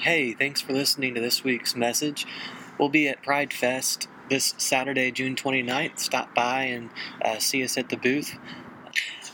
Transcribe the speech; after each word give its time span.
Hey, 0.00 0.32
thanks 0.32 0.62
for 0.62 0.72
listening 0.72 1.14
to 1.14 1.20
this 1.20 1.44
week's 1.44 1.76
message. 1.76 2.26
We'll 2.78 2.88
be 2.88 3.06
at 3.06 3.22
Pride 3.22 3.52
Fest 3.52 4.08
this 4.30 4.54
Saturday, 4.56 5.10
June 5.10 5.36
29th. 5.36 5.98
Stop 5.98 6.34
by 6.34 6.62
and 6.62 6.88
uh, 7.22 7.38
see 7.38 7.62
us 7.62 7.76
at 7.76 7.90
the 7.90 7.98
booth. 7.98 8.38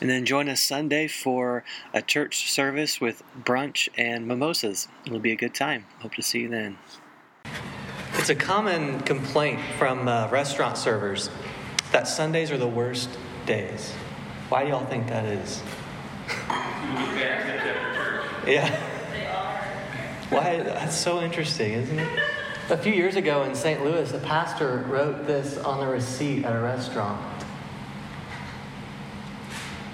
And 0.00 0.10
then 0.10 0.26
join 0.26 0.48
us 0.48 0.60
Sunday 0.60 1.06
for 1.06 1.62
a 1.94 2.02
church 2.02 2.50
service 2.50 3.00
with 3.00 3.22
brunch 3.40 3.88
and 3.96 4.26
mimosas. 4.26 4.88
It'll 5.06 5.20
be 5.20 5.30
a 5.30 5.36
good 5.36 5.54
time. 5.54 5.86
Hope 6.00 6.16
to 6.16 6.22
see 6.22 6.40
you 6.40 6.48
then. 6.48 6.78
It's 8.14 8.30
a 8.30 8.34
common 8.34 8.98
complaint 9.02 9.60
from 9.78 10.08
uh, 10.08 10.28
restaurant 10.32 10.76
servers 10.76 11.30
that 11.92 12.08
Sundays 12.08 12.50
are 12.50 12.58
the 12.58 12.66
worst 12.66 13.10
days. 13.46 13.92
Why 14.48 14.64
do 14.64 14.70
y'all 14.70 14.86
think 14.86 15.06
that 15.06 15.26
is? 15.26 15.62
yeah. 18.48 18.95
Why? 20.30 20.60
That's 20.62 20.96
so 20.96 21.22
interesting, 21.22 21.72
isn't 21.72 21.98
it? 21.98 22.08
A 22.68 22.76
few 22.76 22.92
years 22.92 23.14
ago 23.14 23.44
in 23.44 23.54
St. 23.54 23.84
Louis, 23.84 24.12
a 24.12 24.18
pastor 24.18 24.84
wrote 24.88 25.24
this 25.26 25.56
on 25.56 25.78
the 25.78 25.86
receipt 25.86 26.44
at 26.44 26.56
a 26.56 26.60
restaurant. 26.60 27.20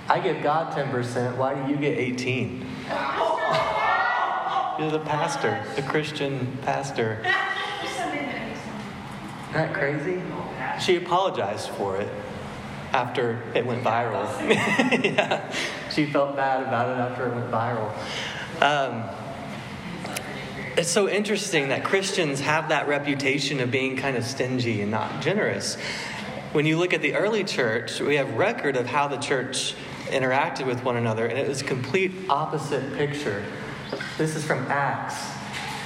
I 0.08 0.20
give 0.20 0.42
God 0.42 0.74
10%, 0.74 1.36
why 1.36 1.54
do 1.54 1.70
you 1.70 1.76
get 1.76 1.98
18? 1.98 2.66
You're 4.78 4.90
the 4.90 5.02
pastor, 5.04 5.62
the 5.76 5.82
Christian 5.82 6.58
pastor. 6.62 7.18
Isn't 7.84 9.52
that 9.52 9.74
crazy? 9.74 10.22
She 10.80 10.96
apologized 10.96 11.68
for 11.70 11.98
it 11.98 12.08
after 12.94 13.42
it 13.54 13.66
went 13.66 13.84
viral. 13.84 14.24
yeah. 15.04 15.52
She 15.90 16.06
felt 16.06 16.36
bad 16.36 16.62
about 16.62 16.88
it 16.88 16.98
after 16.98 17.28
it 17.28 17.34
went 17.34 17.50
viral. 17.50 17.92
Um, 18.62 19.04
it's 20.82 20.90
so 20.90 21.08
interesting 21.08 21.68
that 21.68 21.84
Christians 21.84 22.40
have 22.40 22.70
that 22.70 22.88
reputation 22.88 23.60
of 23.60 23.70
being 23.70 23.96
kind 23.96 24.16
of 24.16 24.24
stingy 24.24 24.82
and 24.82 24.90
not 24.90 25.22
generous. 25.22 25.76
When 26.50 26.66
you 26.66 26.76
look 26.76 26.92
at 26.92 27.00
the 27.00 27.14
early 27.14 27.44
church, 27.44 28.00
we 28.00 28.16
have 28.16 28.34
record 28.34 28.76
of 28.76 28.86
how 28.86 29.06
the 29.06 29.18
church 29.18 29.76
interacted 30.08 30.66
with 30.66 30.82
one 30.82 30.96
another, 30.96 31.26
and 31.26 31.38
it 31.38 31.46
was 31.46 31.62
complete 31.62 32.10
opposite 32.28 32.96
picture. 32.96 33.44
This 34.18 34.34
is 34.34 34.44
from 34.44 34.58
Acts. 34.68 35.41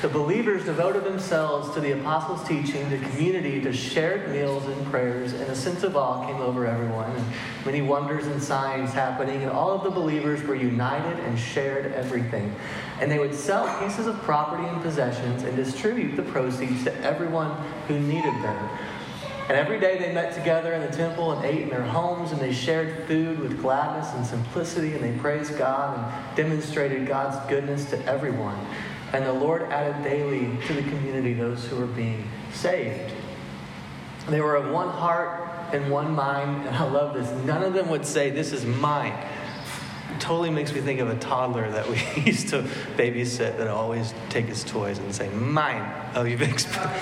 The 0.07 0.13
believers 0.13 0.65
devoted 0.65 1.03
themselves 1.03 1.75
to 1.75 1.81
the 1.81 1.99
apostles' 1.99 2.47
teaching, 2.47 2.89
to 2.91 2.99
community, 3.11 3.61
to 3.63 3.73
shared 3.73 4.31
meals 4.31 4.65
and 4.65 4.87
prayers, 4.87 5.33
and 5.33 5.43
a 5.51 5.57
sense 5.57 5.83
of 5.83 5.97
awe 5.97 6.25
came 6.25 6.41
over 6.41 6.65
everyone. 6.65 7.11
And 7.11 7.25
many 7.65 7.83
wonders 7.83 8.29
and 8.29 8.41
signs 8.41 8.93
happening, 8.93 9.43
and 9.43 9.51
all 9.51 9.73
of 9.73 9.83
the 9.83 9.91
believers 9.91 10.45
were 10.45 10.55
united 10.55 11.19
and 11.25 11.37
shared 11.37 11.93
everything. 11.93 12.55
And 13.01 13.11
they 13.11 13.19
would 13.19 13.35
sell 13.35 13.67
pieces 13.81 14.07
of 14.07 14.15
property 14.23 14.63
and 14.69 14.81
possessions 14.81 15.43
and 15.43 15.57
distribute 15.57 16.15
the 16.15 16.23
proceeds 16.23 16.85
to 16.85 16.95
everyone 17.01 17.51
who 17.89 17.99
needed 17.99 18.35
them. 18.45 18.79
And 19.49 19.59
every 19.59 19.81
day 19.81 19.99
they 19.99 20.13
met 20.13 20.33
together 20.35 20.73
in 20.73 20.83
the 20.83 20.97
temple 20.97 21.33
and 21.33 21.45
ate 21.45 21.63
in 21.63 21.69
their 21.69 21.83
homes, 21.83 22.31
and 22.31 22.41
they 22.41 22.53
shared 22.53 23.09
food 23.09 23.41
with 23.41 23.61
gladness 23.61 24.15
and 24.15 24.25
simplicity, 24.25 24.95
and 24.95 25.03
they 25.03 25.19
praised 25.21 25.59
God 25.59 25.99
and 25.99 26.37
demonstrated 26.37 27.09
God's 27.09 27.45
goodness 27.49 27.91
to 27.91 28.05
everyone. 28.07 28.57
And 29.13 29.25
the 29.25 29.33
Lord 29.33 29.63
added 29.63 30.03
daily 30.03 30.51
to 30.67 30.73
the 30.75 30.83
community 30.83 31.33
those 31.33 31.65
who 31.67 31.77
were 31.77 31.87
being 31.87 32.29
saved. 32.53 33.13
They 34.29 34.41
were 34.41 34.57
of 34.57 34.71
one 34.73 34.89
heart 34.89 35.49
and 35.73 35.91
one 35.91 36.15
mind, 36.15 36.67
and 36.67 36.77
I 36.77 36.85
love 36.85 37.15
this. 37.15 37.31
None 37.45 37.63
of 37.63 37.73
them 37.73 37.89
would 37.89 38.05
say, 38.05 38.31
This 38.31 38.53
is 38.53 38.65
mine. 38.65 39.15
It 40.13 40.21
totally 40.21 40.51
makes 40.51 40.73
me 40.73 40.81
think 40.81 41.01
of 41.01 41.09
a 41.09 41.17
toddler 41.17 41.71
that 41.71 41.89
we 41.89 42.01
used 42.25 42.49
to 42.49 42.63
babysit 42.97 43.59
that 43.59 43.69
always 43.69 44.15
take 44.29 44.47
his 44.47 44.65
toys 44.65 44.99
and 44.99 45.15
say, 45.15 45.29
Mine. 45.29 45.93
Oh, 46.15 46.25
you've, 46.25 46.41
exp- 46.41 46.93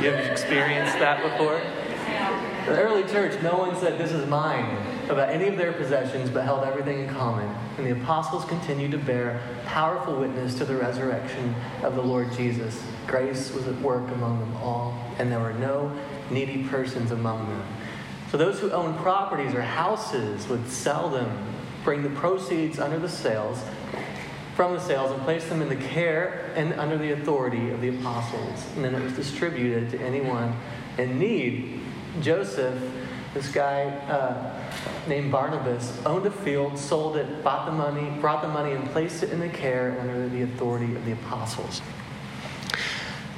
you've 0.00 0.14
experienced 0.14 0.98
that 0.98 1.22
before? 1.22 1.60
The 2.66 2.80
early 2.80 3.04
church, 3.04 3.42
no 3.42 3.56
one 3.56 3.74
said, 3.76 3.98
This 3.98 4.12
is 4.12 4.26
mine 4.28 4.93
about 5.10 5.28
any 5.28 5.48
of 5.48 5.56
their 5.56 5.72
possessions, 5.72 6.30
but 6.30 6.44
held 6.44 6.64
everything 6.64 7.00
in 7.00 7.08
common. 7.08 7.48
And 7.78 7.86
the 7.86 7.92
apostles 7.92 8.44
continued 8.44 8.92
to 8.92 8.98
bear 8.98 9.40
powerful 9.66 10.18
witness 10.18 10.54
to 10.56 10.64
the 10.64 10.76
resurrection 10.76 11.54
of 11.82 11.94
the 11.94 12.02
Lord 12.02 12.32
Jesus. 12.32 12.82
Grace 13.06 13.52
was 13.52 13.66
at 13.66 13.78
work 13.80 14.10
among 14.12 14.40
them 14.40 14.56
all, 14.56 14.98
and 15.18 15.30
there 15.30 15.40
were 15.40 15.52
no 15.54 15.96
needy 16.30 16.64
persons 16.64 17.10
among 17.10 17.48
them. 17.48 17.66
So 18.30 18.36
those 18.36 18.58
who 18.60 18.70
owned 18.72 18.96
properties 18.98 19.54
or 19.54 19.62
houses 19.62 20.48
would 20.48 20.68
sell 20.68 21.08
them, 21.08 21.30
bring 21.84 22.02
the 22.02 22.10
proceeds 22.10 22.78
under 22.78 22.98
the 22.98 23.08
sales 23.08 23.62
from 24.54 24.74
the 24.74 24.80
sales 24.80 25.10
and 25.10 25.20
place 25.22 25.48
them 25.48 25.60
in 25.62 25.68
the 25.68 25.76
care 25.76 26.52
and 26.54 26.72
under 26.74 26.96
the 26.96 27.12
authority 27.12 27.70
of 27.70 27.80
the 27.80 27.88
apostles. 27.88 28.64
And 28.76 28.84
then 28.84 28.94
it 28.94 29.02
was 29.02 29.12
distributed 29.14 29.90
to 29.90 30.00
anyone 30.00 30.56
in 30.96 31.18
need. 31.18 31.80
Joseph, 32.20 32.80
this 33.34 33.48
guy 33.48 33.86
uh, 34.08 35.08
named 35.08 35.32
Barnabas, 35.32 36.00
owned 36.06 36.24
a 36.24 36.30
field, 36.30 36.78
sold 36.78 37.16
it, 37.16 37.42
bought 37.42 37.66
the 37.66 37.72
money, 37.72 38.08
brought 38.20 38.42
the 38.42 38.48
money, 38.48 38.72
and 38.72 38.88
placed 38.90 39.24
it 39.24 39.30
in 39.30 39.40
the 39.40 39.48
care 39.48 39.98
under 40.00 40.28
the 40.28 40.42
authority 40.42 40.94
of 40.94 41.04
the 41.04 41.12
apostles. 41.12 41.82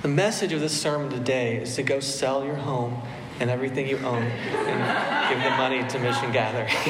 The 0.03 0.09
message 0.09 0.53
of 0.53 0.61
this 0.61 0.79
sermon 0.79 1.11
today 1.11 1.57
is 1.57 1.75
to 1.77 1.83
go 1.83 2.01
sell 2.01 2.45
your 2.45 2.55
home 2.55 3.01
and 3.41 3.51
everything 3.51 3.89
you 3.89 3.99
own 3.99 4.23
and 4.23 5.31
give 5.31 5.43
the 5.43 5.51
money 5.57 5.87
to 5.89 5.99
Mission 5.99 6.33
Gathering. 6.33 6.69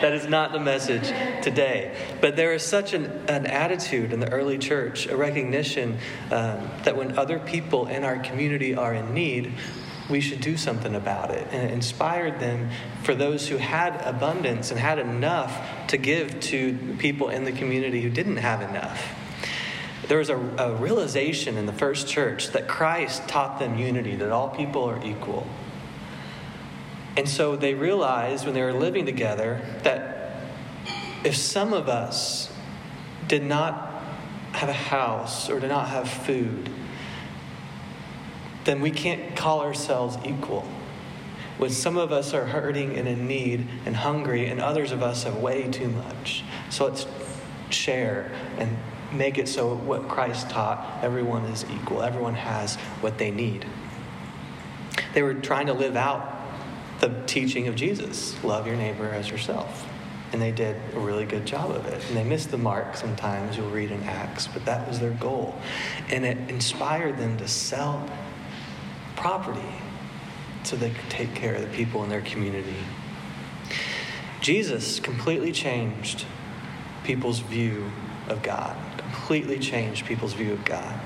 that 0.00 0.12
is 0.12 0.26
not 0.26 0.52
the 0.52 0.60
message 0.60 1.08
today. 1.42 1.96
But 2.20 2.36
there 2.36 2.52
is 2.52 2.62
such 2.62 2.92
an, 2.92 3.06
an 3.28 3.46
attitude 3.46 4.12
in 4.12 4.20
the 4.20 4.30
early 4.30 4.58
church, 4.58 5.06
a 5.06 5.16
recognition 5.16 5.98
um, 6.30 6.68
that 6.84 6.96
when 6.96 7.18
other 7.18 7.38
people 7.38 7.86
in 7.86 8.04
our 8.04 8.18
community 8.18 8.74
are 8.74 8.94
in 8.94 9.14
need, 9.14 9.52
we 10.08 10.20
should 10.20 10.40
do 10.40 10.56
something 10.56 10.94
about 10.94 11.30
it. 11.30 11.46
And 11.50 11.70
it 11.70 11.72
inspired 11.72 12.38
them 12.38 12.70
for 13.02 13.14
those 13.14 13.48
who 13.48 13.56
had 13.56 14.00
abundance 14.04 14.70
and 14.70 14.78
had 14.78 14.98
enough 14.98 15.86
to 15.88 15.96
give 15.96 16.40
to 16.40 16.96
people 16.98 17.30
in 17.30 17.44
the 17.44 17.52
community 17.52 18.02
who 18.02 18.10
didn't 18.10 18.36
have 18.36 18.60
enough. 18.62 19.14
There 20.08 20.18
was 20.18 20.28
a, 20.28 20.36
a 20.36 20.74
realization 20.74 21.56
in 21.56 21.64
the 21.64 21.72
first 21.72 22.06
church 22.06 22.48
that 22.48 22.68
Christ 22.68 23.26
taught 23.26 23.58
them 23.58 23.78
unity, 23.78 24.16
that 24.16 24.30
all 24.30 24.50
people 24.50 24.84
are 24.84 25.02
equal. 25.02 25.46
And 27.16 27.28
so 27.28 27.56
they 27.56 27.74
realized 27.74 28.44
when 28.44 28.54
they 28.54 28.62
were 28.62 28.72
living 28.72 29.06
together 29.06 29.62
that 29.84 30.42
if 31.24 31.36
some 31.36 31.72
of 31.72 31.88
us 31.88 32.52
did 33.28 33.42
not 33.42 34.02
have 34.52 34.68
a 34.68 34.74
house 34.74 35.48
or 35.48 35.60
did 35.60 35.70
not 35.70 35.88
have 35.88 36.08
food, 36.08 36.68
then 38.64 38.80
we 38.80 38.90
can't 38.90 39.36
call 39.36 39.60
ourselves 39.60 40.16
equal. 40.24 40.66
When 41.58 41.70
some 41.70 41.96
of 41.96 42.12
us 42.12 42.34
are 42.34 42.46
hurting 42.46 42.96
and 42.96 43.06
in 43.06 43.28
need 43.28 43.66
and 43.86 43.94
hungry, 43.94 44.46
and 44.46 44.60
others 44.60 44.90
of 44.90 45.02
us 45.02 45.22
have 45.24 45.36
way 45.36 45.68
too 45.70 45.88
much. 45.88 46.42
So 46.70 46.86
let's 46.86 47.06
share 47.70 48.30
and 48.58 48.76
make 49.12 49.38
it 49.38 49.48
so 49.48 49.74
what 49.74 50.08
Christ 50.08 50.50
taught 50.50 51.00
everyone 51.02 51.44
is 51.44 51.64
equal, 51.70 52.02
everyone 52.02 52.34
has 52.34 52.76
what 53.00 53.18
they 53.18 53.30
need. 53.30 53.64
They 55.12 55.22
were 55.22 55.34
trying 55.34 55.66
to 55.66 55.72
live 55.72 55.96
out 55.96 56.34
the 57.00 57.22
teaching 57.26 57.68
of 57.68 57.74
Jesus 57.74 58.42
love 58.44 58.66
your 58.66 58.76
neighbor 58.76 59.08
as 59.08 59.30
yourself. 59.30 59.86
And 60.32 60.42
they 60.42 60.50
did 60.50 60.76
a 60.94 60.98
really 60.98 61.26
good 61.26 61.46
job 61.46 61.70
of 61.70 61.86
it. 61.86 62.04
And 62.08 62.16
they 62.16 62.24
missed 62.24 62.50
the 62.50 62.58
mark 62.58 62.96
sometimes, 62.96 63.56
you'll 63.56 63.70
read 63.70 63.92
in 63.92 64.02
Acts, 64.02 64.48
but 64.48 64.64
that 64.64 64.88
was 64.88 64.98
their 64.98 65.12
goal. 65.12 65.54
And 66.10 66.24
it 66.24 66.36
inspired 66.50 67.18
them 67.18 67.36
to 67.36 67.46
sell 67.46 68.08
property 69.16 69.60
so 70.62 70.76
they 70.76 70.90
could 70.90 71.10
take 71.10 71.34
care 71.34 71.54
of 71.54 71.62
the 71.62 71.68
people 71.68 72.02
in 72.04 72.10
their 72.10 72.22
community. 72.22 72.76
Jesus 74.40 75.00
completely 75.00 75.52
changed 75.52 76.24
people's 77.04 77.40
view 77.40 77.90
of 78.28 78.42
God, 78.42 78.76
completely 78.98 79.58
changed 79.58 80.06
people's 80.06 80.34
view 80.34 80.52
of 80.52 80.64
God. 80.64 81.00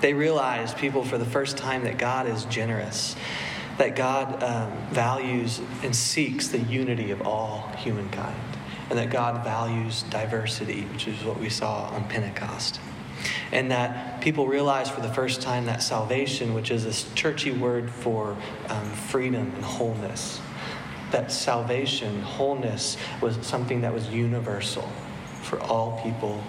They 0.00 0.12
realized, 0.12 0.76
people, 0.76 1.04
for 1.04 1.18
the 1.18 1.24
first 1.24 1.56
time, 1.56 1.84
that 1.84 1.98
God 1.98 2.28
is 2.28 2.44
generous, 2.46 3.16
that 3.78 3.96
God 3.96 4.42
um, 4.42 4.72
values 4.90 5.60
and 5.82 5.94
seeks 5.94 6.48
the 6.48 6.58
unity 6.58 7.10
of 7.10 7.26
all 7.26 7.70
humankind, 7.78 8.36
and 8.90 8.98
that 8.98 9.10
God 9.10 9.44
values 9.44 10.02
diversity, 10.10 10.82
which 10.92 11.08
is 11.08 11.24
what 11.24 11.40
we 11.40 11.48
saw 11.48 11.88
on 11.88 12.08
Pentecost 12.08 12.80
and 13.54 13.70
that 13.70 14.20
people 14.20 14.48
realize 14.48 14.90
for 14.90 15.00
the 15.00 15.12
first 15.14 15.40
time 15.40 15.66
that 15.66 15.80
salvation, 15.80 16.54
which 16.54 16.72
is 16.72 16.84
this 16.84 17.06
churchy 17.14 17.52
word 17.52 17.88
for 17.88 18.36
um, 18.68 18.90
freedom 18.90 19.52
and 19.54 19.64
wholeness, 19.64 20.40
that 21.12 21.30
salvation, 21.30 22.20
wholeness, 22.20 22.96
was 23.20 23.38
something 23.46 23.80
that 23.82 23.94
was 23.94 24.08
universal 24.08 24.90
for 25.42 25.60
all 25.60 26.00
people, 26.02 26.42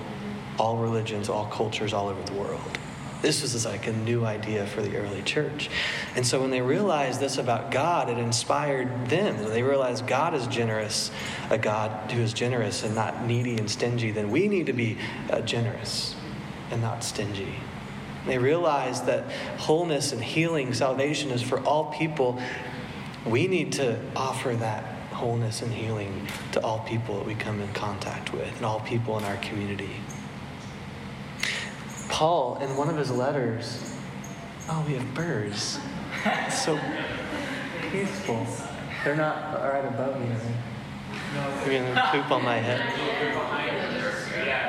all 0.58 0.78
religions, 0.78 1.30
all 1.30 1.46
cultures, 1.46 1.94
all 1.94 2.10
over 2.10 2.22
the 2.24 2.34
world. 2.34 2.80
This 3.22 3.44
was 3.44 3.66
like 3.66 3.86
a 3.86 3.94
new 3.94 4.26
idea 4.26 4.66
for 4.66 4.82
the 4.82 4.98
early 4.98 5.22
church. 5.22 5.70
And 6.16 6.26
so 6.26 6.42
when 6.42 6.50
they 6.50 6.62
realized 6.62 7.20
this 7.20 7.38
about 7.38 7.70
God, 7.70 8.10
it 8.10 8.18
inspired 8.18 9.10
them. 9.10 9.38
When 9.40 9.50
they 9.50 9.64
realized 9.64 10.08
God 10.08 10.34
is 10.34 10.48
generous, 10.48 11.12
a 11.52 11.58
God 11.58 12.12
who 12.12 12.22
is 12.22 12.34
generous 12.34 12.84
and 12.84 12.96
not 12.96 13.26
needy 13.26 13.58
and 13.58 13.70
stingy, 13.70 14.12
then 14.12 14.32
we 14.32 14.48
need 14.48 14.66
to 14.66 14.74
be 14.74 14.98
uh, 15.30 15.42
generous 15.42 16.15
and 16.72 16.82
not 16.82 17.04
stingy. 17.04 17.56
They 18.26 18.38
realized 18.38 19.06
that 19.06 19.32
wholeness 19.60 20.12
and 20.12 20.24
healing, 20.24 20.74
salvation 20.74 21.32
is 21.32 21.42
for 21.42 21.60
all 21.60 21.94
people. 21.94 22.40
We 23.26 23.48
need 23.48 23.74
to 23.74 24.00
offer 24.16 24.56
that 24.56 24.84
wholeness 25.12 25.62
and 25.62 25.72
healing 25.72 26.28
to 26.52 26.62
all 26.64 26.80
people 26.80 27.18
that 27.18 27.26
we 27.26 27.36
come 27.36 27.62
in 27.62 27.72
contact 27.74 28.34
with 28.34 28.56
and 28.58 28.66
all 28.66 28.80
people 28.82 29.18
in 29.18 29.24
our 29.24 29.38
community. 29.38 29.92
Paul, 32.10 32.58
in 32.62 32.76
one 32.76 32.90
of 32.90 32.98
his 32.98 33.12
letters, 33.12 33.96
oh, 34.70 34.84
we 34.88 34.94
have 34.96 35.14
birds. 35.14 35.80
It's 36.26 36.64
so 36.64 36.80
peaceful. 37.92 38.46
They're 39.04 39.16
not 39.16 39.54
right 39.62 39.86
above 39.86 40.20
me. 40.20 40.28
They're 41.64 41.82
going 41.82 41.96
to 41.96 42.02
poop 42.12 42.32
on 42.32 42.44
my 42.44 42.58
head. 42.58 42.82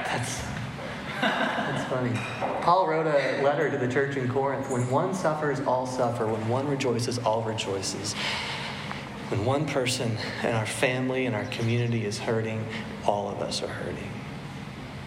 That's, 0.07 0.43
that's 1.21 1.85
funny. 1.85 2.13
Paul 2.63 2.89
wrote 2.89 3.07
a 3.07 3.43
letter 3.43 3.71
to 3.71 3.79
the 3.79 3.89
church 3.89 4.17
in 4.17 4.29
Corinth. 4.29 4.71
When 4.71 4.89
one 4.91 5.15
suffers, 5.15 5.61
all 5.61 5.87
suffer. 5.87 6.27
When 6.27 6.49
one 6.49 6.69
rejoices, 6.69 7.19
all 7.19 7.43
rejoices. 7.43 8.15
When 9.29 9.45
one 9.45 9.67
person 9.67 10.17
in 10.43 10.51
our 10.51 10.67
family 10.67 11.27
and 11.27 11.35
our 11.35 11.47
community 11.47 12.05
is 12.05 12.19
hurting, 12.19 12.65
all 13.07 13.29
of 13.29 13.41
us 13.41 13.63
are 13.63 13.69
hurting. 13.69 14.11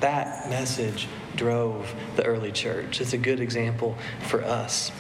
That 0.01 0.49
message 0.49 1.07
drove 1.35 1.93
the 2.15 2.25
early 2.25 2.51
church. 2.51 3.01
It's 3.01 3.13
a 3.13 3.17
good 3.17 3.39
example 3.39 3.97
for 4.27 4.43
us. 4.43 4.91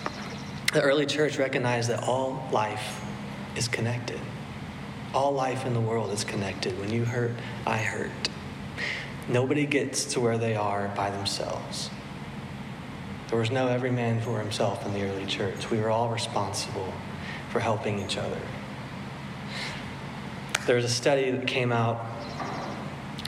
The 0.71 0.81
early 0.81 1.05
church 1.05 1.37
recognized 1.37 1.89
that 1.89 2.03
all 2.03 2.47
life 2.51 3.01
is 3.55 3.67
connected. 3.67 4.19
All 5.13 5.31
life 5.31 5.65
in 5.65 5.73
the 5.73 5.81
world 5.81 6.11
is 6.11 6.23
connected. 6.23 6.79
When 6.79 6.91
you 6.91 7.03
hurt, 7.05 7.31
I 7.65 7.77
hurt. 7.77 8.28
Nobody 9.29 9.67
gets 9.67 10.05
to 10.13 10.19
where 10.19 10.39
they 10.39 10.55
are 10.55 10.91
by 10.95 11.11
themselves. 11.11 11.91
There 13.29 13.37
was 13.37 13.51
no 13.51 13.67
every 13.67 13.91
man 13.91 14.19
for 14.21 14.39
himself 14.39 14.83
in 14.87 14.93
the 14.93 15.03
early 15.03 15.27
church. 15.27 15.69
We 15.69 15.79
were 15.79 15.91
all 15.91 16.09
responsible 16.09 16.91
for 17.51 17.59
helping 17.59 17.99
each 17.99 18.17
other. 18.17 18.41
There 20.65 20.75
was 20.75 20.85
a 20.85 20.89
study 20.89 21.29
that 21.29 21.45
came 21.45 21.71
out 21.71 22.03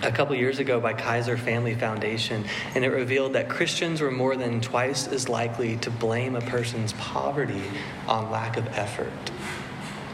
a 0.02 0.12
couple 0.12 0.36
years 0.36 0.58
ago 0.58 0.80
by 0.80 0.94
Kaiser 0.94 1.38
Family 1.38 1.76
Foundation, 1.76 2.46
and 2.74 2.84
it 2.84 2.90
revealed 2.90 3.34
that 3.34 3.48
Christians 3.48 4.02
were 4.02 4.10
more 4.10 4.36
than 4.36 4.60
twice 4.60 5.08
as 5.08 5.30
likely 5.30 5.78
to 5.78 5.92
blame 5.92 6.36
a 6.36 6.42
person's 6.42 6.94
poverty 6.94 7.64
on 8.08 8.32
lack 8.32 8.58
of 8.58 8.66
effort. 8.70 9.12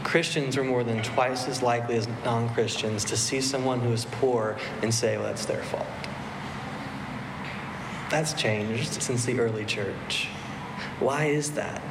Christians 0.08 0.56
are 0.56 0.64
more 0.64 0.82
than 0.82 1.02
twice 1.02 1.46
as 1.48 1.62
likely 1.62 1.94
as 1.96 2.08
non 2.24 2.48
Christians 2.54 3.04
to 3.04 3.16
see 3.16 3.42
someone 3.42 3.80
who 3.80 3.92
is 3.92 4.06
poor 4.06 4.56
and 4.80 4.92
say, 4.92 5.18
well, 5.18 5.26
that's 5.26 5.44
their 5.44 5.62
fault. 5.62 5.86
That's 8.10 8.32
changed 8.32 9.02
since 9.02 9.26
the 9.26 9.38
early 9.38 9.66
church. 9.66 10.28
Why 10.98 11.26
is 11.26 11.52
that? 11.52 11.82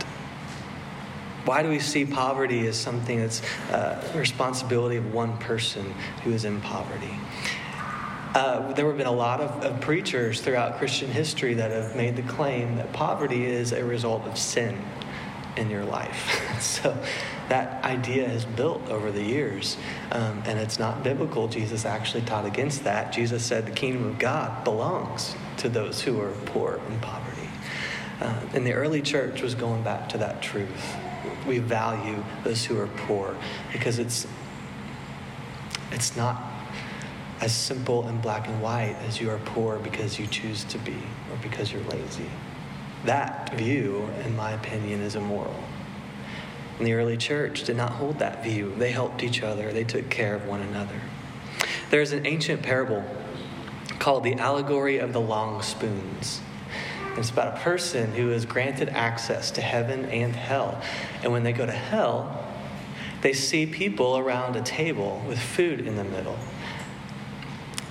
Why 1.45 1.61
do 1.61 1.69
we 1.69 1.77
see 1.77 2.05
poverty 2.05 2.65
as 2.65 2.75
something 2.75 3.19
that's 3.19 3.43
uh, 3.69 4.03
responsibility 4.15 4.97
of 4.97 5.13
one 5.13 5.37
person 5.37 5.93
who 6.23 6.31
is 6.31 6.43
in 6.43 6.59
poverty? 6.61 7.13
Uh, 8.33 8.73
there 8.73 8.87
have 8.87 8.97
been 8.97 9.05
a 9.05 9.11
lot 9.11 9.41
of, 9.41 9.63
of, 9.63 9.79
preachers 9.79 10.41
throughout 10.41 10.79
Christian 10.79 11.11
history 11.11 11.53
that 11.53 11.69
have 11.69 11.95
made 11.95 12.15
the 12.15 12.23
claim 12.23 12.77
that 12.77 12.91
poverty 12.93 13.45
is 13.45 13.73
a 13.73 13.83
result 13.83 14.25
of 14.25 14.39
sin 14.39 14.75
in 15.55 15.69
your 15.69 15.85
life. 15.85 16.41
so 16.59 16.97
that 17.49 17.83
idea 17.85 18.27
has 18.27 18.45
built 18.45 18.87
over 18.89 19.11
the 19.11 19.23
years, 19.23 19.77
um, 20.11 20.43
and 20.45 20.59
it's 20.59 20.79
not 20.79 21.03
biblical. 21.03 21.47
Jesus 21.47 21.85
actually 21.85 22.23
taught 22.23 22.45
against 22.45 22.83
that. 22.83 23.13
Jesus 23.13 23.45
said 23.45 23.65
the 23.65 23.71
kingdom 23.71 24.05
of 24.05 24.19
God 24.19 24.63
belongs 24.63 25.35
to 25.57 25.69
those 25.69 26.01
who 26.01 26.19
are 26.21 26.31
poor 26.45 26.79
in 26.89 26.99
poverty. 26.99 27.49
Uh, 28.19 28.39
and 28.53 28.65
the 28.65 28.73
early 28.73 29.01
church 29.01 29.41
was 29.41 29.55
going 29.55 29.83
back 29.83 30.09
to 30.09 30.17
that 30.17 30.41
truth. 30.41 30.95
We 31.47 31.59
value 31.59 32.23
those 32.43 32.65
who 32.65 32.79
are 32.79 32.87
poor 32.87 33.35
because 33.71 33.99
it's 33.99 34.27
it's 35.91 36.17
not 36.17 36.41
as 37.39 37.55
simple 37.55 38.07
and 38.07 38.21
black 38.21 38.47
and 38.47 38.61
white 38.61 38.95
as 39.07 39.21
you 39.21 39.29
are 39.29 39.37
poor 39.45 39.77
because 39.79 40.19
you 40.19 40.27
choose 40.27 40.63
to 40.65 40.77
be 40.79 40.97
or 41.31 41.37
because 41.41 41.71
you're 41.71 41.83
lazy. 41.83 42.29
That 43.05 43.53
view, 43.53 44.09
in 44.25 44.35
my 44.35 44.51
opinion, 44.51 45.01
is 45.01 45.15
immoral. 45.15 45.55
The 46.79 46.93
early 46.93 47.17
church 47.17 47.63
did 47.63 47.75
not 47.75 47.93
hold 47.93 48.19
that 48.19 48.43
view. 48.43 48.73
They 48.77 48.91
helped 48.91 49.23
each 49.23 49.41
other, 49.41 49.73
they 49.73 49.83
took 49.83 50.09
care 50.09 50.35
of 50.35 50.45
one 50.45 50.61
another. 50.61 51.01
There's 51.89 52.11
an 52.11 52.25
ancient 52.27 52.61
parable 52.61 53.03
called 53.97 54.23
the 54.23 54.35
allegory 54.35 54.99
of 54.99 55.13
the 55.13 55.21
long 55.21 55.61
spoons. 55.61 56.41
It's 57.17 57.31
about 57.31 57.57
a 57.57 57.59
person 57.61 58.13
who 58.13 58.31
is 58.31 58.45
granted 58.45 58.89
access 58.89 59.49
to 59.51 59.61
heaven 59.61 60.05
and 60.05 60.35
hell. 60.35 60.79
And 61.23 61.31
when 61.31 61.41
they 61.41 61.53
go 61.53 61.65
to 61.65 61.71
hell, 61.71 62.45
they 63.21 63.33
see 63.33 63.65
people 63.65 64.17
around 64.17 64.55
a 64.55 64.61
table 64.61 65.23
with 65.27 65.39
food 65.39 65.79
in 65.79 65.95
the 65.95 66.03
middle. 66.03 66.37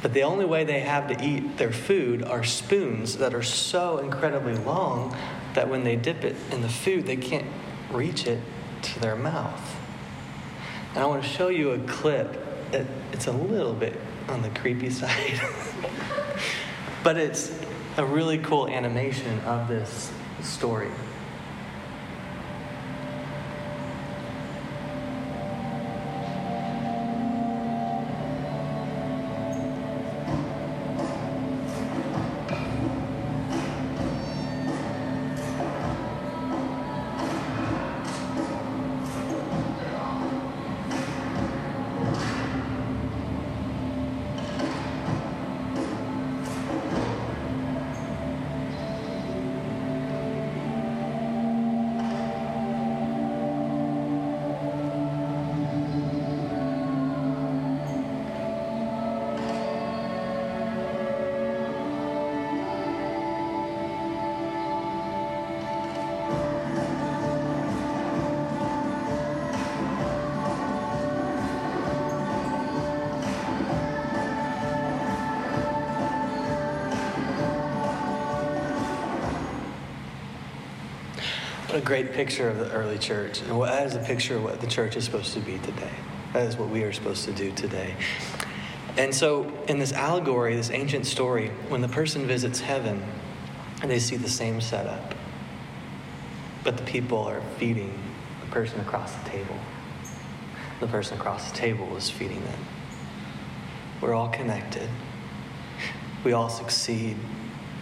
But 0.01 0.13
the 0.15 0.23
only 0.23 0.45
way 0.45 0.63
they 0.63 0.81
have 0.81 1.09
to 1.09 1.25
eat 1.25 1.57
their 1.57 1.73
food 1.73 2.23
are 2.23 2.45
spoons 2.45 3.17
that 3.17 3.35
are 3.35 3.43
so 3.43 3.99
incredibly 3.99 4.55
long 4.55 5.17
that 5.55 5.69
when 5.69 5.83
they 5.83 5.97
dip 5.97 6.23
it 6.23 6.37
in 6.53 6.63
the 6.63 6.69
food, 6.69 7.07
they 7.07 7.17
can't 7.17 7.47
reach 7.91 8.27
it 8.29 8.39
to 8.83 9.01
their 9.01 9.17
mouth. 9.17 9.77
And 10.95 11.03
I 11.03 11.07
want 11.07 11.23
to 11.23 11.29
show 11.29 11.49
you 11.49 11.71
a 11.73 11.79
clip. 11.81 12.43
That 12.73 12.87
it's 13.13 13.27
a 13.27 13.33
little 13.33 13.73
bit 13.73 13.99
on 14.29 14.43
the 14.43 14.51
creepy 14.51 14.91
side, 14.91 15.41
but 17.05 17.17
it's 17.17 17.57
a 17.97 18.05
really 18.05 18.39
cool 18.39 18.69
animation 18.69 19.39
of 19.41 19.69
this 19.69 20.11
story. 20.43 20.91
Great 81.87 82.13
picture 82.13 82.49
of 82.49 82.59
the 82.59 82.69
early 82.73 82.99
church. 82.99 83.41
And 83.43 83.63
that 83.63 83.87
is 83.87 83.95
a 83.95 84.01
picture 84.01 84.37
of 84.37 84.43
what 84.43 84.61
the 84.61 84.67
church 84.67 84.97
is 84.97 85.05
supposed 85.05 85.33
to 85.35 85.41
be 85.41 85.57
today. 85.59 85.95
That 86.33 86.45
is 86.47 86.57
what 86.57 86.69
we 86.69 86.83
are 86.83 86.93
supposed 86.93 87.25
to 87.27 87.33
do 87.33 87.53
today. 87.53 87.95
And 88.97 89.15
so, 89.15 89.53
in 89.69 89.79
this 89.79 89.93
allegory, 89.93 90.57
this 90.57 90.71
ancient 90.71 91.07
story, 91.07 91.49
when 91.69 91.83
the 91.83 91.89
person 91.89 92.27
visits 92.27 92.59
heaven, 92.59 93.05
they 93.85 94.01
see 94.01 94.17
the 94.17 94.29
same 94.29 94.61
setup, 94.61 95.15
but 96.65 96.77
the 96.77 96.83
people 96.83 97.19
are 97.19 97.41
feeding 97.57 97.97
the 98.41 98.47
person 98.47 98.81
across 98.81 99.15
the 99.15 99.31
table. 99.31 99.57
The 100.81 100.89
person 100.89 101.19
across 101.19 101.53
the 101.53 101.57
table 101.57 101.97
is 101.97 102.11
feeding 102.11 102.43
them. 102.45 102.59
We're 104.01 104.15
all 104.15 104.29
connected. 104.29 104.89
We 106.25 106.33
all 106.33 106.49
succeed 106.49 107.17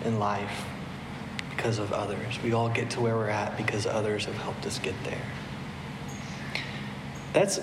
in 0.05 0.19
life 0.19 0.67
because 1.57 1.79
of 1.79 1.93
others. 1.93 2.41
We 2.43 2.53
all 2.53 2.69
get 2.69 2.91
to 2.91 3.01
where 3.01 3.17
we're 3.17 3.29
at 3.29 3.57
because 3.57 3.87
others 3.87 4.25
have 4.27 4.37
helped 4.37 4.67
us 4.67 4.79
get 4.79 4.95
there. 5.05 5.23
That's 7.33 7.61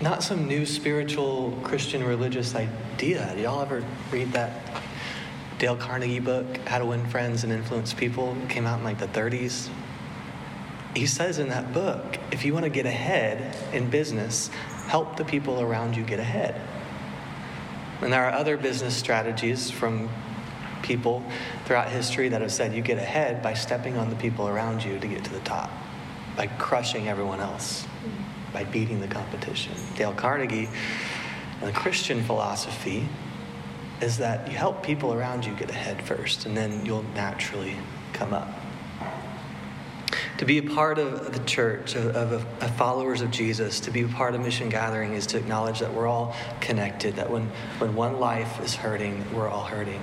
not 0.00 0.22
some 0.22 0.46
new 0.46 0.64
spiritual 0.64 1.58
Christian 1.62 2.04
religious 2.04 2.54
idea. 2.54 3.32
Did 3.34 3.42
y'all 3.42 3.62
ever 3.62 3.84
read 4.10 4.32
that 4.32 4.82
Dale 5.58 5.76
Carnegie 5.76 6.20
book, 6.20 6.58
How 6.66 6.78
to 6.78 6.86
Win 6.86 7.04
Friends 7.06 7.44
and 7.44 7.52
Influence 7.52 7.92
People? 7.92 8.36
It 8.44 8.48
came 8.48 8.66
out 8.66 8.78
in 8.78 8.84
like 8.84 8.98
the 8.98 9.08
30s. 9.08 9.68
He 10.94 11.06
says 11.06 11.38
in 11.38 11.48
that 11.48 11.72
book 11.72 12.18
if 12.32 12.44
you 12.44 12.54
want 12.54 12.64
to 12.64 12.70
get 12.70 12.86
ahead 12.86 13.56
in 13.72 13.90
business, 13.90 14.48
help 14.86 15.16
the 15.16 15.24
people 15.24 15.60
around 15.60 15.96
you 15.96 16.04
get 16.04 16.20
ahead. 16.20 16.60
And 18.00 18.12
there 18.12 18.24
are 18.24 18.32
other 18.32 18.56
business 18.56 18.96
strategies 18.96 19.70
from 19.70 20.08
people 20.88 21.22
throughout 21.66 21.88
history 21.88 22.30
that 22.30 22.40
have 22.40 22.50
said 22.50 22.74
you 22.74 22.80
get 22.80 22.98
ahead 22.98 23.42
by 23.42 23.54
stepping 23.54 23.96
on 23.98 24.08
the 24.08 24.16
people 24.16 24.48
around 24.48 24.82
you 24.82 24.98
to 24.98 25.06
get 25.06 25.22
to 25.22 25.30
the 25.30 25.40
top, 25.40 25.70
by 26.36 26.46
crushing 26.46 27.08
everyone 27.08 27.38
else, 27.38 27.86
by 28.52 28.64
beating 28.64 29.00
the 29.00 29.06
competition. 29.06 29.74
Dale 29.96 30.14
Carnegie, 30.14 30.68
the 31.60 31.70
Christian 31.72 32.24
philosophy 32.24 33.06
is 34.00 34.16
that 34.18 34.50
you 34.50 34.56
help 34.56 34.82
people 34.82 35.12
around 35.12 35.44
you 35.44 35.52
get 35.54 35.70
ahead 35.70 36.00
first, 36.02 36.46
and 36.46 36.56
then 36.56 36.84
you'll 36.86 37.04
naturally 37.14 37.76
come 38.12 38.32
up. 38.32 38.48
To 40.38 40.44
be 40.44 40.58
a 40.58 40.62
part 40.62 40.98
of 40.98 41.32
the 41.32 41.40
church, 41.40 41.96
of, 41.96 42.14
of, 42.14 42.32
of, 42.62 42.76
followers 42.76 43.22
of 43.22 43.30
Jesus, 43.32 43.80
to 43.80 43.90
be 43.90 44.02
a 44.02 44.08
part 44.08 44.36
of 44.36 44.40
mission 44.40 44.68
gathering 44.68 45.14
is 45.14 45.26
to 45.28 45.36
acknowledge 45.36 45.80
that 45.80 45.92
we're 45.92 46.06
all 46.06 46.34
connected, 46.60 47.16
that 47.16 47.28
when, 47.28 47.50
when 47.78 47.94
one 47.96 48.20
life 48.20 48.60
is 48.62 48.76
hurting, 48.76 49.24
we're 49.34 49.48
all 49.48 49.64
hurting. 49.64 50.00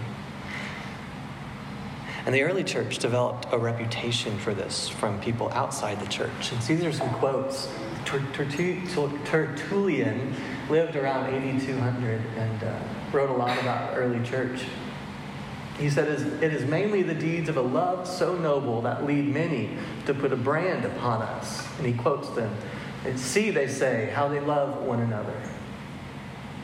And 2.26 2.34
the 2.34 2.42
early 2.42 2.64
church 2.64 2.98
developed 2.98 3.46
a 3.52 3.58
reputation 3.58 4.38
for 4.40 4.54
this 4.54 4.90
from 4.90 5.22
people 5.22 5.52
outside 5.52 6.00
the 6.00 6.08
church. 6.08 6.52
And 6.52 6.62
these 6.64 6.84
are 6.84 6.92
some 6.92 7.10
quotes. 7.16 7.70
Tertullian 8.06 10.34
lived 10.70 10.96
around 10.96 11.34
8200 11.34 12.22
and 12.38 12.64
uh, 12.64 12.80
wrote 13.12 13.30
a 13.30 13.34
lot 13.34 13.60
about 13.60 13.96
early 13.96 14.24
church. 14.26 14.64
He 15.78 15.90
said, 15.90 16.08
It 16.42 16.54
is 16.54 16.66
mainly 16.66 17.04
the 17.04 17.14
deeds 17.14 17.48
of 17.48 17.58
a 17.58 17.62
love 17.62 18.08
so 18.08 18.36
noble 18.36 18.82
that 18.82 19.06
lead 19.06 19.28
many 19.28 19.78
to 20.08 20.14
put 20.14 20.32
a 20.32 20.38
brand 20.38 20.86
upon 20.86 21.22
us. 21.22 21.68
And 21.78 21.86
he 21.86 21.94
quotes 21.94 22.30
them. 22.30 22.56
And 23.06 23.20
see, 23.20 23.52
they 23.52 23.68
say, 23.68 24.12
how 24.16 24.28
they 24.28 24.40
love 24.40 24.82
one 24.82 25.00
another. 25.00 25.36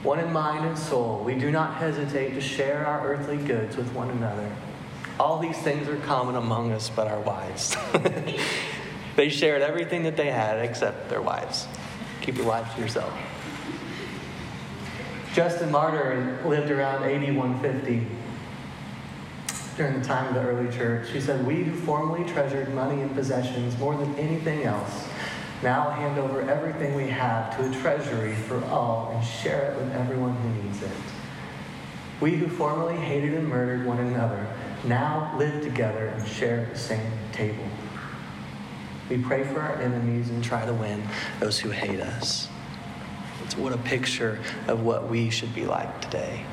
One 0.01 0.19
in 0.19 0.33
mind 0.33 0.65
and 0.65 0.77
soul, 0.77 1.23
we 1.23 1.35
do 1.35 1.51
not 1.51 1.75
hesitate 1.75 2.33
to 2.33 2.41
share 2.41 2.87
our 2.87 3.05
earthly 3.05 3.37
goods 3.37 3.77
with 3.77 3.93
one 3.93 4.09
another. 4.09 4.51
All 5.19 5.39
these 5.39 5.57
things 5.57 5.87
are 5.87 5.97
common 5.97 6.35
among 6.35 6.71
us 6.71 6.89
but 6.89 7.07
our 7.07 7.19
wives. 7.19 7.75
they 9.15 9.29
shared 9.29 9.61
everything 9.61 10.03
that 10.03 10.17
they 10.17 10.31
had 10.31 10.59
except 10.59 11.09
their 11.09 11.21
wives. 11.21 11.67
Keep 12.21 12.37
your 12.37 12.45
wives 12.47 12.73
to 12.75 12.81
yourself. 12.81 13.13
Justin 15.33 15.71
Martyr 15.71 16.39
lived 16.45 16.71
around 16.71 17.03
8150 17.03 18.05
during 19.77 19.99
the 19.99 20.05
time 20.05 20.27
of 20.27 20.33
the 20.33 20.41
early 20.41 20.69
church. 20.75 21.09
He 21.09 21.21
said, 21.21 21.45
We 21.45 21.63
who 21.63 21.73
formerly 21.73 22.29
treasured 22.29 22.73
money 22.73 23.01
and 23.01 23.13
possessions 23.15 23.77
more 23.79 23.95
than 23.95 24.13
anything 24.15 24.63
else 24.63 25.07
now 25.63 25.91
hand 25.91 26.17
over 26.17 26.41
everything 26.49 26.95
we 26.95 27.07
have 27.07 27.55
to 27.55 27.69
a 27.69 27.81
treasury 27.81 28.33
for 28.33 28.63
all 28.65 29.11
and 29.15 29.23
share 29.23 29.71
it 29.71 29.77
with 29.77 29.93
everyone 29.93 30.35
who 30.35 30.63
needs 30.63 30.81
it. 30.81 30.91
We 32.19 32.31
who 32.35 32.47
formerly 32.47 32.97
hated 32.97 33.33
and 33.33 33.47
murdered 33.47 33.85
one 33.85 33.99
another 33.99 34.45
now 34.85 35.33
live 35.37 35.63
together 35.63 36.07
and 36.07 36.27
share 36.27 36.67
the 36.71 36.77
same 36.77 37.11
table. 37.31 37.63
We 39.09 39.17
pray 39.17 39.43
for 39.43 39.59
our 39.59 39.75
enemies 39.81 40.29
and 40.29 40.43
try 40.43 40.65
to 40.65 40.73
win 40.73 41.03
those 41.39 41.59
who 41.59 41.69
hate 41.69 41.99
us. 41.99 42.47
It's 43.43 43.57
what 43.57 43.73
a 43.73 43.77
picture 43.77 44.39
of 44.67 44.83
what 44.83 45.09
we 45.09 45.29
should 45.29 45.53
be 45.53 45.65
like 45.65 46.01
today. 46.01 46.45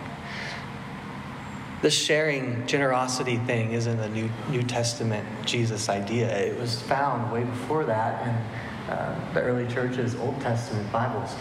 This 1.81 1.95
sharing 1.95 2.67
generosity 2.67 3.37
thing 3.37 3.73
isn't 3.73 4.01
a 4.01 4.09
New, 4.09 4.29
New 4.51 4.65
Testament 4.65 5.27
Jesus 5.47 5.89
idea. 5.89 6.37
It 6.37 6.59
was 6.59 6.83
found 6.83 7.33
way 7.33 7.45
before 7.45 7.85
that 7.85 8.27
in 8.27 8.93
uh, 8.93 9.33
the 9.35 9.43
early 9.43 9.73
church's 9.73 10.17
Old 10.17 10.41
Testament 10.41 10.91
Bibles. 10.91 11.37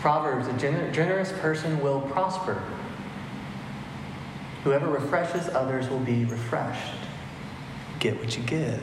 Proverbs, 0.00 0.48
a 0.48 0.52
gener- 0.54 0.92
generous 0.92 1.30
person 1.40 1.78
will 1.80 2.00
prosper. 2.00 2.60
Whoever 4.66 4.88
refreshes 4.88 5.48
others 5.50 5.88
will 5.88 6.00
be 6.00 6.24
refreshed. 6.24 6.98
Get 8.00 8.18
what 8.18 8.36
you 8.36 8.42
give. 8.42 8.82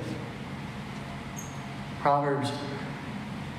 Proverbs 1.99 2.53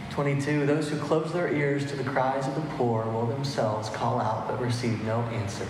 22 0.09 0.65
Those 0.65 0.89
who 0.89 0.97
close 0.97 1.35
their 1.35 1.53
ears 1.53 1.85
to 1.91 1.97
the 1.97 2.03
cries 2.03 2.49
of 2.49 2.55
the 2.55 2.63
poor 2.79 3.05
will 3.05 3.27
themselves 3.27 3.91
call 3.91 4.23
out 4.23 4.49
but 4.49 4.59
receive 4.59 5.05
no 5.05 5.21
answer. 5.35 5.69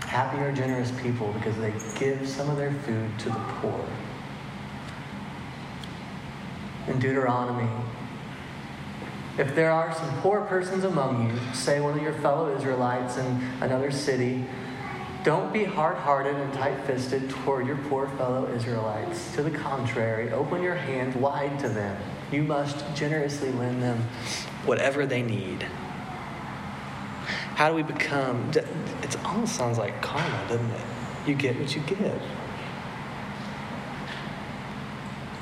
Happy 0.00 0.38
are 0.38 0.50
generous 0.50 0.90
people 1.00 1.32
because 1.34 1.56
they 1.58 1.72
give 1.96 2.28
some 2.28 2.50
of 2.50 2.56
their 2.56 2.72
food 2.72 3.16
to 3.20 3.28
the 3.28 3.44
poor. 3.60 3.88
In 6.88 6.98
Deuteronomy, 6.98 7.70
if 9.38 9.54
there 9.54 9.70
are 9.70 9.94
some 9.94 10.20
poor 10.22 10.40
persons 10.40 10.82
among 10.82 11.30
you, 11.30 11.54
say 11.54 11.78
one 11.78 11.96
of 11.96 12.02
your 12.02 12.14
fellow 12.14 12.52
Israelites 12.56 13.16
in 13.16 13.40
another 13.60 13.92
city, 13.92 14.44
don't 15.24 15.52
be 15.52 15.64
hard 15.64 15.96
hearted 15.96 16.36
and 16.36 16.52
tight 16.54 16.84
fisted 16.84 17.30
toward 17.30 17.66
your 17.66 17.76
poor 17.88 18.08
fellow 18.08 18.48
Israelites. 18.54 19.34
To 19.34 19.42
the 19.42 19.50
contrary, 19.50 20.32
open 20.32 20.62
your 20.62 20.74
hand 20.74 21.14
wide 21.14 21.58
to 21.60 21.68
them. 21.68 21.96
You 22.30 22.42
must 22.42 22.84
generously 22.94 23.52
lend 23.52 23.82
them 23.82 23.98
whatever 24.64 25.06
they 25.06 25.22
need 25.22 25.66
how 27.54 27.68
do 27.68 27.74
we 27.74 27.82
become? 27.82 28.50
It 28.50 29.24
almost 29.24 29.54
sounds 29.54 29.78
like 29.78 30.00
karma, 30.02 30.48
doesn't 30.48 30.70
it? 30.70 30.80
You 31.26 31.34
get 31.34 31.58
what 31.58 31.74
you 31.74 31.82
give. 31.82 32.20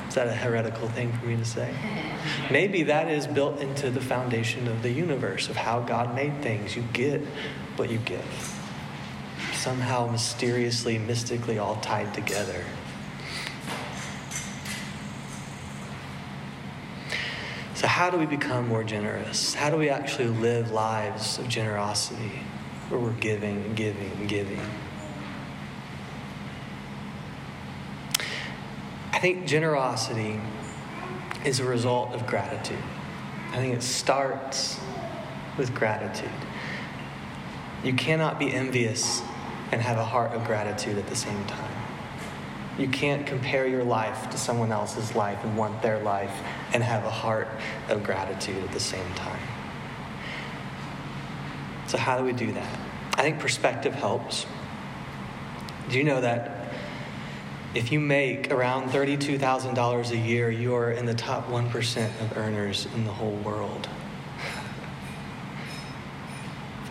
Is 0.09 0.17
that 0.17 0.27
a 0.27 0.35
heretical 0.35 0.89
thing 0.89 1.13
for 1.15 1.27
me 1.27 1.37
to 1.37 1.45
say? 1.45 1.75
Maybe 2.51 2.83
that 2.83 3.09
is 3.09 3.27
built 3.27 3.61
into 3.61 3.91
the 3.91 4.01
foundation 4.01 4.67
of 4.67 4.83
the 4.83 4.91
universe, 4.91 5.49
of 5.49 5.57
how 5.57 5.81
God 5.81 6.15
made 6.15 6.43
things. 6.43 6.75
You 6.75 6.83
get 6.93 7.23
what 7.77 7.91
you 7.91 7.99
give. 7.99 8.60
Somehow 9.61 10.07
mysteriously, 10.11 10.97
mystically 10.97 11.59
all 11.59 11.77
tied 11.83 12.15
together. 12.15 12.65
So, 17.75 17.87
how 17.87 18.09
do 18.09 18.17
we 18.17 18.25
become 18.25 18.69
more 18.69 18.83
generous? 18.83 19.53
How 19.53 19.69
do 19.69 19.77
we 19.77 19.91
actually 19.91 20.29
live 20.29 20.71
lives 20.71 21.39
of 21.39 21.47
generosity 21.47 22.41
where 22.89 22.99
we're 22.99 23.13
giving 23.13 23.63
and 23.63 23.77
giving 23.77 24.11
and 24.13 24.27
giving? 24.31 24.63
I 29.13 29.19
think 29.19 29.47
generosity 29.47 30.41
is 31.45 31.61
a 31.61 31.65
result 31.65 32.15
of 32.15 32.27
gratitude. 32.27 32.83
I 33.53 33.57
think 33.57 33.75
it 33.75 33.83
starts 33.83 34.81
with 35.59 35.75
gratitude. 35.75 36.31
You 37.85 37.93
cannot 37.93 38.39
be 38.39 38.55
envious 38.55 39.21
and 39.73 39.81
have 39.81 39.99
a 39.99 40.05
heart 40.05 40.33
of 40.33 40.45
gratitude 40.45 40.99
at 40.99 41.07
the 41.07 41.17
same 41.17 41.45
time. 41.47 41.73
You 42.79 42.89
can't 42.89 43.27
compare 43.27 43.67
your 43.67 43.85
life 43.85 44.31
to 44.31 44.39
someone 44.39 44.73
else's 44.73 45.15
life 45.15 45.45
and 45.45 45.57
want 45.57 45.83
their 45.83 45.99
life 46.01 46.33
and 46.73 46.83
have 46.83 47.05
a 47.05 47.11
heart 47.11 47.49
of 47.89 48.03
gratitude 48.03 48.63
at 48.65 48.73
the 48.73 48.81
same 48.81 49.15
time. 49.15 49.41
So, 51.89 51.99
how 51.99 52.17
do 52.17 52.25
we 52.25 52.33
do 52.33 52.53
that? 52.53 52.79
I 53.15 53.23
think 53.23 53.39
perspective 53.39 53.95
helps. 53.95 54.47
Do 55.91 55.99
you 55.99 56.05
know 56.05 56.21
that 56.21 56.73
if 57.75 57.93
you 57.93 58.01
make 58.01 58.51
around 58.51 58.91
$32,000 58.91 60.11
a 60.11 60.17
year, 60.17 60.51
you 60.51 60.75
are 60.75 60.91
in 60.91 61.05
the 61.05 61.15
top 61.15 61.49
1% 61.49 62.21
of 62.21 62.37
earners 62.37 62.87
in 62.95 63.05
the 63.05 63.13
whole 63.13 63.37
world? 63.45 63.89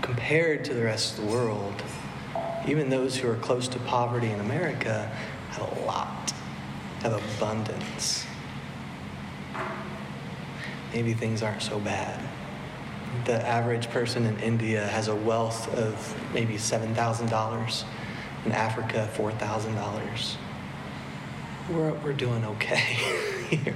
Compared 0.01 0.65
to 0.65 0.73
the 0.73 0.83
rest 0.83 1.17
of 1.17 1.25
the 1.25 1.31
world, 1.31 1.81
even 2.69 2.89
those 2.89 3.17
who 3.17 3.29
are 3.29 3.35
close 3.35 3.67
to 3.69 3.79
poverty 3.79 4.29
in 4.29 4.39
America 4.39 5.11
have 5.49 5.77
a 5.77 5.85
lot 5.85 6.31
of 7.03 7.37
abundance. 7.37 8.25
Maybe 10.93 11.13
things 11.13 11.41
aren't 11.41 11.63
so 11.63 11.79
bad. 11.79 12.21
The 13.25 13.45
average 13.45 13.89
person 13.89 14.25
in 14.25 14.39
India 14.39 14.85
has 14.87 15.07
a 15.07 15.15
wealth 15.15 15.73
of 15.75 16.15
maybe 16.33 16.55
$7,000. 16.55 17.83
In 18.45 18.51
Africa, 18.53 19.09
$4,000. 19.15 20.35
We're, 21.69 21.91
we're 21.95 22.13
doing 22.13 22.45
okay 22.45 22.77
here. 23.49 23.75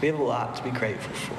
We 0.00 0.08
have 0.08 0.18
a 0.18 0.22
lot 0.22 0.56
to 0.56 0.64
be 0.64 0.70
grateful 0.70 1.14
for. 1.14 1.36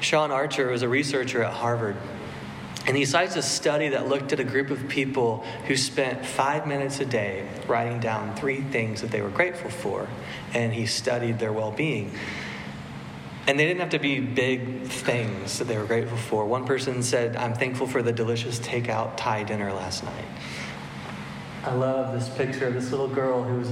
Shawn 0.00 0.30
Achor 0.30 0.70
was 0.70 0.82
a 0.82 0.88
researcher 0.88 1.42
at 1.42 1.52
Harvard 1.52 1.96
and 2.88 2.96
he 2.96 3.04
cites 3.04 3.36
a 3.36 3.42
study 3.42 3.90
that 3.90 4.08
looked 4.08 4.32
at 4.32 4.40
a 4.40 4.44
group 4.44 4.70
of 4.70 4.88
people 4.88 5.44
who 5.66 5.76
spent 5.76 6.24
five 6.24 6.66
minutes 6.66 7.00
a 7.00 7.04
day 7.04 7.46
writing 7.66 8.00
down 8.00 8.34
three 8.34 8.62
things 8.62 9.02
that 9.02 9.10
they 9.10 9.20
were 9.20 9.28
grateful 9.28 9.68
for. 9.68 10.08
And 10.54 10.72
he 10.72 10.86
studied 10.86 11.38
their 11.38 11.52
well 11.52 11.70
being. 11.70 12.12
And 13.46 13.60
they 13.60 13.66
didn't 13.66 13.80
have 13.80 13.90
to 13.90 13.98
be 13.98 14.20
big 14.20 14.86
things 14.86 15.58
that 15.58 15.66
they 15.66 15.76
were 15.76 15.84
grateful 15.84 16.16
for. 16.16 16.46
One 16.46 16.64
person 16.64 17.02
said, 17.02 17.36
I'm 17.36 17.52
thankful 17.52 17.86
for 17.86 18.02
the 18.02 18.12
delicious 18.12 18.58
takeout 18.58 19.18
Thai 19.18 19.42
dinner 19.42 19.70
last 19.70 20.02
night. 20.02 20.24
I 21.64 21.74
love 21.74 22.18
this 22.18 22.30
picture 22.30 22.68
of 22.68 22.72
this 22.72 22.90
little 22.90 23.08
girl 23.08 23.42
who 23.42 23.58
was 23.58 23.70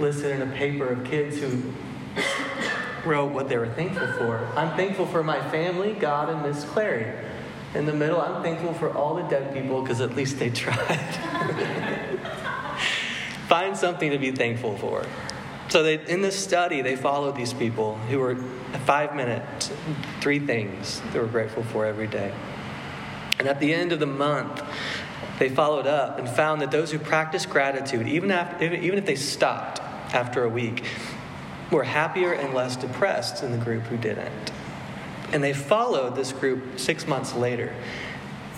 listed 0.00 0.32
in 0.32 0.42
a 0.42 0.52
paper 0.56 0.88
of 0.88 1.04
kids 1.04 1.38
who 1.38 1.72
wrote 3.04 3.30
what 3.30 3.48
they 3.48 3.58
were 3.58 3.68
thankful 3.68 4.08
for. 4.14 4.44
I'm 4.56 4.76
thankful 4.76 5.06
for 5.06 5.22
my 5.22 5.38
family, 5.50 5.92
God, 5.92 6.30
and 6.30 6.42
Miss 6.42 6.64
Clary. 6.64 7.12
In 7.74 7.84
the 7.84 7.92
middle, 7.92 8.20
I'm 8.20 8.42
thankful 8.42 8.72
for 8.74 8.92
all 8.92 9.14
the 9.16 9.22
dead 9.24 9.52
people 9.52 9.82
because 9.82 10.00
at 10.00 10.16
least 10.16 10.38
they 10.38 10.50
tried. 10.62 10.98
Find 13.48 13.76
something 13.76 14.10
to 14.10 14.18
be 14.18 14.32
thankful 14.32 14.76
for. 14.76 15.06
So 15.68 15.82
they, 15.82 16.04
in 16.06 16.22
this 16.22 16.38
study, 16.38 16.82
they 16.82 16.96
followed 16.96 17.36
these 17.36 17.52
people 17.52 17.96
who 18.08 18.18
were 18.18 18.36
five 18.86 19.14
minutes, 19.14 19.70
three 20.20 20.38
things 20.38 21.02
they 21.12 21.18
were 21.18 21.26
grateful 21.26 21.64
for 21.64 21.86
every 21.86 22.06
day. 22.06 22.32
And 23.38 23.48
at 23.48 23.60
the 23.60 23.74
end 23.74 23.92
of 23.92 24.00
the 24.00 24.06
month, 24.06 24.62
they 25.38 25.48
followed 25.48 25.86
up 25.86 26.18
and 26.18 26.28
found 26.28 26.62
that 26.62 26.70
those 26.70 26.90
who 26.90 26.98
practiced 26.98 27.50
gratitude, 27.50 28.08
even, 28.08 28.30
after, 28.30 28.72
even 28.74 28.98
if 28.98 29.06
they 29.06 29.16
stopped 29.16 29.80
after 30.14 30.44
a 30.44 30.48
week, 30.48 30.84
were 31.70 31.84
happier 31.84 32.32
and 32.32 32.54
less 32.54 32.76
depressed 32.76 33.42
than 33.42 33.52
the 33.52 33.58
group 33.58 33.82
who 33.84 33.96
didn't. 33.96 34.52
And 35.32 35.42
they 35.42 35.52
followed 35.52 36.14
this 36.14 36.32
group 36.32 36.78
six 36.78 37.06
months 37.06 37.34
later. 37.34 37.74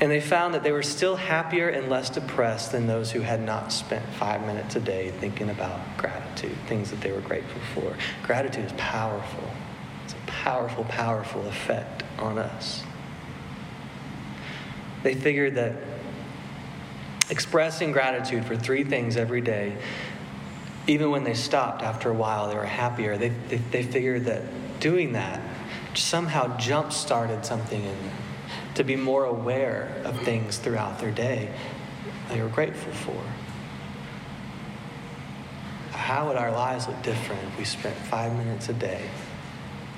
And 0.01 0.11
they 0.11 0.21
found 0.21 0.55
that 0.55 0.63
they 0.63 0.71
were 0.71 0.83
still 0.83 1.17
happier 1.17 1.69
and 1.69 1.89
less 1.89 2.09
depressed 2.09 2.73
than 2.73 2.87
those 2.87 3.11
who 3.11 3.21
had 3.21 3.41
not 3.41 3.73
spent 3.73 4.05
five 4.15 4.47
minutes 4.47 4.77
a 4.77 4.81
day 4.81 5.11
thinking 5.11 5.51
about 5.51 5.81
gratitude, 5.97 6.57
things 6.67 6.91
that 6.91 7.01
they 7.01 7.11
were 7.11 7.21
grateful 7.21 7.61
for. 7.75 7.97
Gratitude 8.25 8.67
is 8.67 8.73
powerful, 8.77 9.51
it's 10.05 10.13
a 10.13 10.27
powerful, 10.27 10.85
powerful 10.85 11.47
effect 11.49 12.05
on 12.19 12.39
us. 12.39 12.85
They 15.03 15.15
figured 15.15 15.57
that 15.57 15.75
expressing 17.31 17.93
gratitude 17.93 18.45
for 18.45 18.57
three 18.57 18.85
things 18.85 19.17
every 19.17 19.41
day, 19.41 19.77
even 20.87 21.11
when 21.11 21.25
they 21.25 21.35
stopped 21.35 21.83
after 21.83 22.11
a 22.11 22.15
while, 22.15 22.49
they 22.49 22.55
were 22.55 22.65
happier. 22.65 23.17
They, 23.17 23.29
they, 23.49 23.57
they 23.57 23.83
figured 23.83 24.25
that 24.27 24.43
doing 24.81 25.13
that 25.13 25.41
somehow 26.01 26.57
jump 26.57 26.93
started 26.93 27.45
something 27.45 27.83
in 27.83 27.97
them 28.05 28.17
to 28.75 28.85
be 28.85 28.97
more 28.97 29.25
aware 29.25 30.01
of 30.05 30.19
things 30.21 30.59
throughout 30.59 30.99
their 31.01 31.11
day 31.11 31.51
they 32.29 32.41
were 32.43 32.49
grateful 32.49 32.93
for. 32.93 33.23
How 35.97 36.29
would 36.29 36.37
our 36.37 36.53
lives 36.53 36.87
look 36.87 37.03
different 37.03 37.43
if 37.45 37.59
we 37.59 37.65
spent 37.65 37.97
five 37.97 38.33
minutes 38.37 38.69
a 38.69 38.75
day 38.75 39.03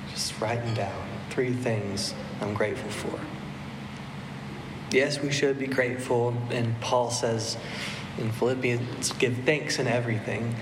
just 0.09 0.39
writing 0.41 0.73
down 0.73 1.07
three 1.29 1.53
things 1.53 2.13
I'm 2.41 2.53
grateful 2.53 2.89
for? 2.89 3.19
Yes, 4.91 5.21
we 5.21 5.31
should 5.31 5.57
be 5.57 5.67
grateful, 5.67 6.35
and 6.49 6.79
Paul 6.81 7.11
says 7.11 7.57
in 8.17 8.31
Philippians, 8.31 9.13
give 9.13 9.37
thanks 9.45 9.79
in 9.79 9.87
everything. 9.87 10.53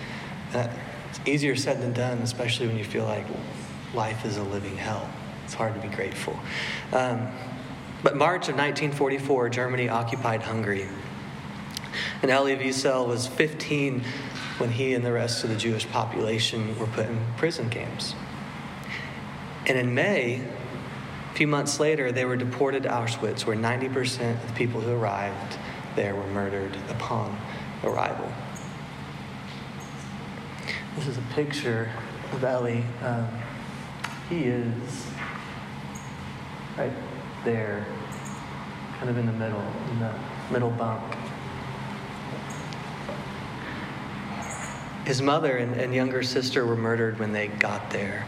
Uh, 0.54 0.68
it's 1.10 1.20
easier 1.26 1.56
said 1.56 1.82
than 1.82 1.94
done, 1.94 2.20
especially 2.20 2.68
when 2.68 2.78
you 2.78 2.84
feel 2.84 3.06
like 3.06 3.26
life 3.94 4.26
is 4.26 4.38
a 4.38 4.44
living 4.44 4.78
hell. 4.78 5.10
It's 5.50 5.56
hard 5.56 5.74
to 5.74 5.82
be 5.82 5.88
grateful. 5.88 6.40
Um, 6.94 7.28
but 8.04 8.16
March 8.16 8.50
of 8.50 8.56
1944, 8.56 9.50
Germany 9.50 9.90
occupied 9.90 10.44
Hungary. 10.44 10.88
And 12.22 12.30
Elie 12.30 12.56
Wiesel 12.56 13.08
was 13.08 13.26
15 13.26 14.04
when 14.60 14.70
he 14.70 14.94
and 14.94 15.04
the 15.04 15.12
rest 15.12 15.44
of 15.44 15.50
the 15.50 15.56
Jewish 15.56 15.90
population 15.90 16.78
were 16.78 16.86
put 16.86 17.08
in 17.08 17.20
prison 17.36 17.68
camps. 17.72 18.14
And 19.66 19.76
in 19.76 19.96
May, 19.96 20.36
a 21.32 21.34
few 21.34 21.48
months 21.48 21.80
later, 21.80 22.12
they 22.12 22.26
were 22.26 22.38
deported 22.38 22.84
to 22.84 22.90
Auschwitz, 22.90 23.48
where 23.48 23.58
90% 23.58 24.36
of 24.36 24.48
the 24.48 24.54
people 24.54 24.82
who 24.82 24.92
arrived 24.92 25.58
there 25.96 26.14
were 26.14 26.28
murdered 26.28 26.78
upon 26.90 27.36
arrival. 27.84 28.32
This 30.96 31.08
is 31.08 31.18
a 31.18 31.24
picture 31.34 31.90
of 32.34 32.44
Elie. 32.44 32.84
Um, 33.02 33.28
he 34.30 34.44
is 34.44 35.08
right 36.80 36.94
there, 37.44 37.86
kind 38.98 39.10
of 39.10 39.18
in 39.18 39.26
the 39.26 39.34
middle, 39.34 39.62
in 39.92 40.00
the 40.00 40.14
middle 40.50 40.70
bunk. 40.70 41.14
His 45.06 45.22
mother 45.22 45.58
and, 45.58 45.76
and 45.76 45.94
younger 45.94 46.24
sister 46.24 46.66
were 46.66 46.78
murdered 46.78 47.20
when 47.20 47.34
they 47.34 47.48
got 47.48 47.92
there. 47.92 48.26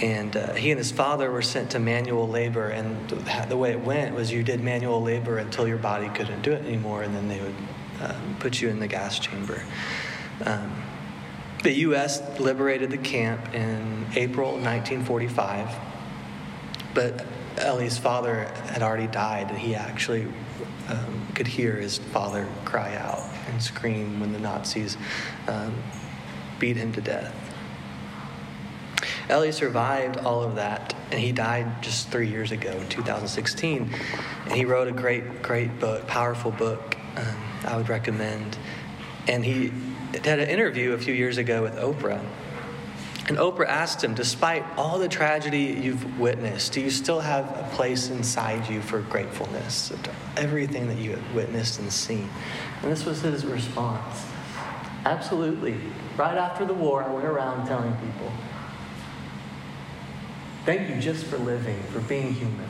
And 0.00 0.34
uh, 0.34 0.54
he 0.54 0.70
and 0.70 0.78
his 0.78 0.90
father 0.90 1.30
were 1.30 1.42
sent 1.42 1.72
to 1.72 1.78
manual 1.78 2.26
labor. 2.26 2.68
And 2.68 3.10
the 3.50 3.56
way 3.56 3.72
it 3.72 3.80
went 3.80 4.14
was 4.14 4.32
you 4.32 4.42
did 4.42 4.62
manual 4.62 5.02
labor 5.02 5.36
until 5.36 5.68
your 5.68 5.76
body 5.76 6.08
couldn't 6.08 6.40
do 6.40 6.52
it 6.52 6.64
anymore, 6.64 7.02
and 7.02 7.14
then 7.14 7.28
they 7.28 7.40
would 7.40 7.54
um, 8.00 8.36
put 8.38 8.62
you 8.62 8.70
in 8.70 8.80
the 8.80 8.86
gas 8.86 9.18
chamber. 9.18 9.62
Um, 10.46 10.82
the 11.62 11.72
U.S. 11.80 12.40
liberated 12.40 12.90
the 12.90 12.98
camp 12.98 13.52
in 13.52 14.06
April 14.14 14.52
1945, 14.52 15.68
but 16.94 17.26
Elie's 17.60 17.98
father 17.98 18.44
had 18.66 18.82
already 18.82 19.06
died, 19.06 19.50
and 19.50 19.58
he 19.58 19.74
actually 19.74 20.26
um, 20.88 21.26
could 21.34 21.46
hear 21.46 21.76
his 21.76 21.98
father 21.98 22.46
cry 22.64 22.96
out 22.96 23.22
and 23.48 23.62
scream 23.62 24.20
when 24.20 24.32
the 24.32 24.38
Nazis 24.38 24.96
um, 25.48 25.74
beat 26.58 26.76
him 26.76 26.92
to 26.92 27.00
death. 27.00 27.34
Elie 29.28 29.52
survived 29.52 30.16
all 30.18 30.42
of 30.42 30.56
that, 30.56 30.94
and 31.12 31.20
he 31.20 31.30
died 31.30 31.82
just 31.82 32.08
three 32.08 32.28
years 32.28 32.50
ago 32.50 32.70
in 32.70 32.88
2016. 32.88 33.94
And 34.46 34.52
he 34.52 34.64
wrote 34.64 34.88
a 34.88 34.92
great, 34.92 35.40
great 35.40 35.78
book, 35.78 36.06
powerful 36.08 36.50
book. 36.50 36.96
Um, 37.16 37.36
I 37.64 37.76
would 37.76 37.88
recommend. 37.88 38.58
And 39.28 39.44
he 39.44 39.72
had 40.24 40.40
an 40.40 40.48
interview 40.48 40.92
a 40.94 40.98
few 40.98 41.14
years 41.14 41.38
ago 41.38 41.62
with 41.62 41.76
Oprah. 41.76 42.20
And 43.30 43.38
Oprah 43.38 43.68
asked 43.68 44.02
him, 44.02 44.14
despite 44.14 44.64
all 44.76 44.98
the 44.98 45.06
tragedy 45.06 45.78
you've 45.80 46.18
witnessed, 46.18 46.72
do 46.72 46.80
you 46.80 46.90
still 46.90 47.20
have 47.20 47.44
a 47.56 47.62
place 47.76 48.10
inside 48.10 48.68
you 48.68 48.82
for 48.82 49.02
gratefulness 49.02 49.92
everything 50.36 50.88
that 50.88 50.98
you 50.98 51.12
have 51.12 51.32
witnessed 51.32 51.78
and 51.78 51.92
seen? 51.92 52.28
And 52.82 52.90
this 52.90 53.04
was 53.04 53.20
his 53.20 53.46
response 53.46 54.26
Absolutely. 55.04 55.76
Right 56.16 56.36
after 56.36 56.64
the 56.64 56.74
war, 56.74 57.04
I 57.04 57.12
went 57.12 57.24
around 57.24 57.68
telling 57.68 57.92
people, 57.98 58.32
Thank 60.64 60.90
you 60.90 61.00
just 61.00 61.24
for 61.26 61.38
living, 61.38 61.80
for 61.92 62.00
being 62.00 62.34
human. 62.34 62.68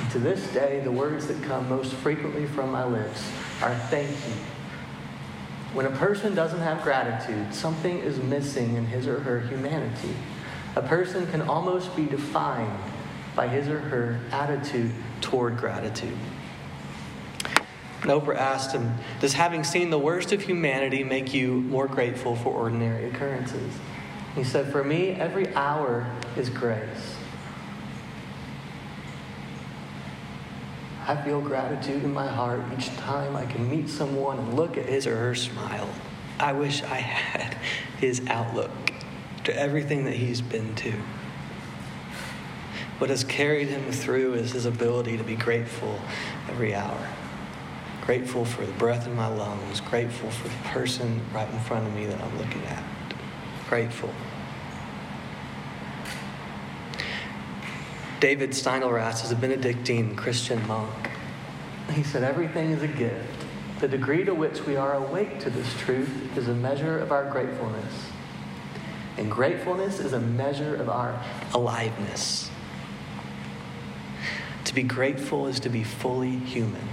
And 0.00 0.10
to 0.10 0.18
this 0.18 0.52
day, 0.52 0.80
the 0.84 0.92
words 0.92 1.28
that 1.28 1.42
come 1.44 1.66
most 1.66 1.94
frequently 1.94 2.44
from 2.44 2.70
my 2.70 2.84
lips 2.84 3.26
are 3.62 3.74
thank 3.88 4.10
you 4.10 4.59
when 5.72 5.86
a 5.86 5.90
person 5.90 6.34
doesn't 6.34 6.60
have 6.60 6.82
gratitude, 6.82 7.54
something 7.54 7.98
is 7.98 8.18
missing 8.18 8.76
in 8.76 8.86
his 8.86 9.06
or 9.06 9.20
her 9.20 9.40
humanity. 9.40 10.14
A 10.76 10.82
person 10.82 11.26
can 11.28 11.42
almost 11.42 11.94
be 11.94 12.06
defined 12.06 12.78
by 13.36 13.46
his 13.48 13.68
or 13.68 13.78
her 13.78 14.18
attitude 14.32 14.92
toward 15.20 15.56
gratitude. 15.56 16.16
Oprah 18.02 18.36
asked 18.36 18.72
him, 18.72 18.94
Does 19.20 19.34
having 19.34 19.62
seen 19.62 19.90
the 19.90 19.98
worst 19.98 20.32
of 20.32 20.42
humanity 20.42 21.04
make 21.04 21.34
you 21.34 21.52
more 21.52 21.86
grateful 21.86 22.34
for 22.34 22.50
ordinary 22.50 23.04
occurrences? 23.06 23.74
He 24.34 24.42
said, 24.42 24.72
For 24.72 24.82
me, 24.82 25.10
every 25.10 25.54
hour 25.54 26.10
is 26.36 26.48
grace. 26.48 27.16
I 31.10 31.16
feel 31.24 31.40
gratitude 31.40 32.04
in 32.04 32.14
my 32.14 32.28
heart 32.28 32.60
each 32.78 32.86
time 32.90 33.34
I 33.34 33.44
can 33.44 33.68
meet 33.68 33.88
someone 33.88 34.38
and 34.38 34.54
look 34.54 34.76
at 34.76 34.86
his 34.86 35.08
or 35.08 35.16
her 35.16 35.34
smile. 35.34 35.88
I 36.38 36.52
wish 36.52 36.84
I 36.84 36.98
had 36.98 37.54
his 37.98 38.22
outlook 38.28 38.70
to 39.42 39.56
everything 39.58 40.04
that 40.04 40.14
he's 40.14 40.40
been 40.40 40.72
to. 40.76 40.92
What 42.98 43.10
has 43.10 43.24
carried 43.24 43.66
him 43.66 43.90
through 43.90 44.34
is 44.34 44.52
his 44.52 44.66
ability 44.66 45.16
to 45.16 45.24
be 45.24 45.34
grateful 45.34 45.98
every 46.48 46.76
hour. 46.76 47.08
Grateful 48.02 48.44
for 48.44 48.64
the 48.64 48.72
breath 48.74 49.08
in 49.08 49.16
my 49.16 49.26
lungs, 49.26 49.80
grateful 49.80 50.30
for 50.30 50.46
the 50.46 50.68
person 50.68 51.20
right 51.34 51.50
in 51.50 51.58
front 51.58 51.88
of 51.88 51.92
me 51.92 52.06
that 52.06 52.20
I'm 52.20 52.38
looking 52.38 52.62
at. 52.66 52.84
Grateful. 53.68 54.14
David 58.20 58.50
Steindl-Rast 58.50 59.24
is 59.24 59.32
a 59.32 59.36
Benedictine 59.36 60.14
Christian 60.14 60.64
monk. 60.68 60.99
He 61.92 62.02
said, 62.02 62.22
Everything 62.22 62.70
is 62.70 62.82
a 62.82 62.88
gift. 62.88 63.46
The 63.80 63.88
degree 63.88 64.24
to 64.24 64.34
which 64.34 64.66
we 64.66 64.76
are 64.76 64.94
awake 64.94 65.40
to 65.40 65.50
this 65.50 65.72
truth 65.80 66.36
is 66.36 66.48
a 66.48 66.54
measure 66.54 66.98
of 66.98 67.12
our 67.12 67.30
gratefulness. 67.30 68.10
And 69.16 69.30
gratefulness 69.30 70.00
is 70.00 70.12
a 70.12 70.20
measure 70.20 70.76
of 70.76 70.88
our 70.88 71.20
aliveness. 71.54 72.50
To 74.64 74.74
be 74.74 74.82
grateful 74.82 75.46
is 75.46 75.60
to 75.60 75.68
be 75.68 75.82
fully 75.82 76.36
human. 76.36 76.88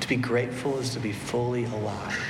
To 0.00 0.08
be 0.08 0.16
grateful 0.16 0.78
is 0.78 0.90
to 0.90 1.00
be 1.00 1.12
fully 1.12 1.64
alive. 1.64 2.20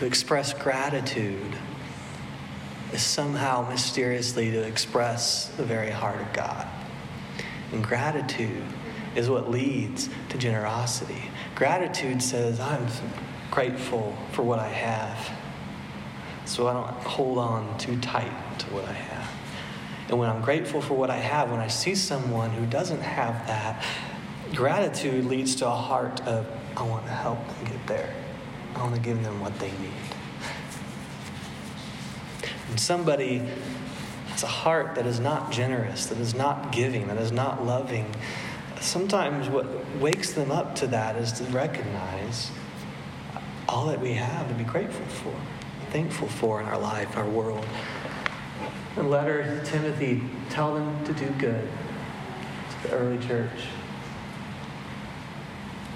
to 0.00 0.06
express 0.06 0.54
gratitude 0.54 1.58
is 2.92 3.02
somehow 3.02 3.66
mysteriously 3.68 4.50
to 4.50 4.62
express 4.62 5.46
the 5.56 5.64
very 5.64 5.90
heart 5.90 6.20
of 6.20 6.32
God. 6.32 6.66
And 7.72 7.84
gratitude 7.84 8.64
is 9.14 9.28
what 9.28 9.50
leads 9.50 10.08
to 10.30 10.38
generosity. 10.38 11.22
Gratitude 11.54 12.22
says, 12.22 12.60
I'm 12.60 12.86
grateful 13.50 14.16
for 14.32 14.42
what 14.42 14.58
I 14.58 14.68
have. 14.68 15.30
so 16.44 16.66
I 16.66 16.72
don't 16.72 16.88
hold 17.04 17.38
on 17.38 17.78
too 17.78 17.98
tight 18.00 18.32
to 18.60 18.66
what 18.66 18.84
I 18.84 18.92
have. 18.92 19.30
And 20.08 20.18
when 20.18 20.28
I'm 20.28 20.42
grateful 20.42 20.80
for 20.80 20.94
what 20.94 21.10
I 21.10 21.16
have, 21.16 21.50
when 21.50 21.60
I 21.60 21.68
see 21.68 21.94
someone 21.94 22.50
who 22.50 22.66
doesn't 22.66 23.00
have 23.00 23.46
that, 23.46 23.84
gratitude 24.54 25.26
leads 25.26 25.54
to 25.56 25.66
a 25.66 25.70
heart 25.70 26.20
of, 26.22 26.46
I 26.76 26.82
want 26.82 27.04
to 27.06 27.12
help 27.12 27.38
them 27.46 27.64
get 27.66 27.86
there. 27.86 28.12
I 28.74 28.82
want 28.82 28.96
to 28.96 29.00
give 29.00 29.22
them 29.22 29.40
what 29.40 29.56
they 29.60 29.70
need. 29.70 30.09
Somebody 32.76 33.42
has 34.28 34.42
a 34.42 34.46
heart 34.46 34.94
that 34.94 35.06
is 35.06 35.20
not 35.20 35.50
generous, 35.50 36.06
that 36.06 36.18
is 36.18 36.34
not 36.34 36.72
giving, 36.72 37.08
that 37.08 37.18
is 37.18 37.32
not 37.32 37.64
loving, 37.66 38.14
sometimes 38.80 39.48
what 39.48 39.66
wakes 39.96 40.32
them 40.32 40.50
up 40.50 40.74
to 40.76 40.86
that 40.88 41.16
is 41.16 41.32
to 41.32 41.44
recognize 41.44 42.50
all 43.68 43.86
that 43.86 44.00
we 44.00 44.14
have 44.14 44.48
to 44.48 44.54
be 44.54 44.64
grateful 44.64 45.06
for, 45.06 45.34
thankful 45.90 46.28
for 46.28 46.60
in 46.60 46.66
our 46.66 46.78
life, 46.78 47.16
our 47.16 47.28
world. 47.28 47.64
The 48.96 49.02
letter 49.02 49.60
Timothy, 49.64 50.22
tell 50.48 50.74
them 50.74 51.04
to 51.04 51.12
do 51.12 51.26
good 51.38 51.68
to 52.70 52.88
the 52.88 52.94
early 52.94 53.18
church, 53.24 53.50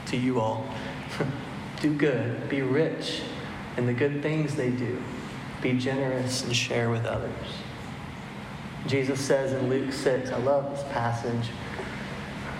to 0.07 0.17
you 0.17 0.41
all. 0.41 0.67
do 1.81 1.93
good, 1.93 2.49
be 2.49 2.63
rich 2.63 3.23
in 3.77 3.87
the 3.87 3.93
good 3.93 4.23
things 4.23 4.55
they 4.55 4.71
do, 4.71 5.03
be 5.65 5.73
generous 5.73 6.45
and 6.45 6.55
share 6.55 6.91
with 6.91 7.07
others. 7.07 7.33
Jesus 8.87 9.19
says 9.19 9.55
in 9.55 9.71
Luke 9.71 9.93
6, 9.93 10.31
I 10.31 10.37
love 10.37 10.71
this 10.71 10.85
passage. 10.93 11.51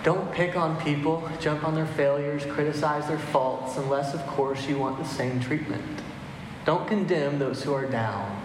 Don't 0.03 0.31
pick 0.31 0.57
on 0.57 0.75
people, 0.81 1.29
jump 1.39 1.63
on 1.63 1.75
their 1.75 1.85
failures, 1.85 2.43
criticize 2.45 3.07
their 3.07 3.19
faults, 3.19 3.77
unless, 3.77 4.15
of 4.15 4.25
course, 4.25 4.67
you 4.67 4.79
want 4.79 4.97
the 4.97 5.05
same 5.05 5.39
treatment. 5.39 6.01
Don't 6.65 6.87
condemn 6.87 7.37
those 7.37 7.63
who 7.63 7.73
are 7.73 7.85
down. 7.85 8.41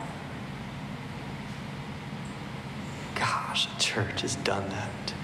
Gosh, 3.14 3.64
the 3.64 3.80
church 3.80 4.20
has 4.20 4.36
done 4.36 4.68
that. 4.68 5.14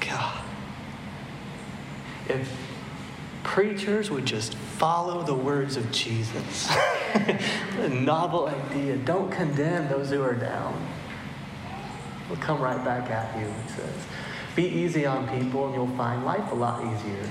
God. 0.00 0.42
If 2.30 2.67
preachers 3.42 4.10
would 4.10 4.26
just 4.26 4.54
follow 4.54 5.22
the 5.22 5.34
words 5.34 5.76
of 5.76 5.90
Jesus, 5.92 6.70
a 7.78 7.88
novel 7.90 8.48
idea, 8.48 8.96
don't 8.96 9.30
condemn 9.30 9.88
those 9.88 10.10
who 10.10 10.22
are 10.22 10.34
down. 10.34 10.86
We'll 12.28 12.38
come 12.38 12.60
right 12.60 12.82
back 12.84 13.10
at 13.10 13.38
you, 13.38 13.46
it 13.46 13.70
says. 13.70 14.06
Be 14.54 14.66
easy 14.66 15.06
on 15.06 15.28
people 15.38 15.66
and 15.66 15.74
you'll 15.74 15.96
find 15.96 16.24
life 16.24 16.50
a 16.52 16.54
lot 16.54 16.84
easier. 16.84 17.30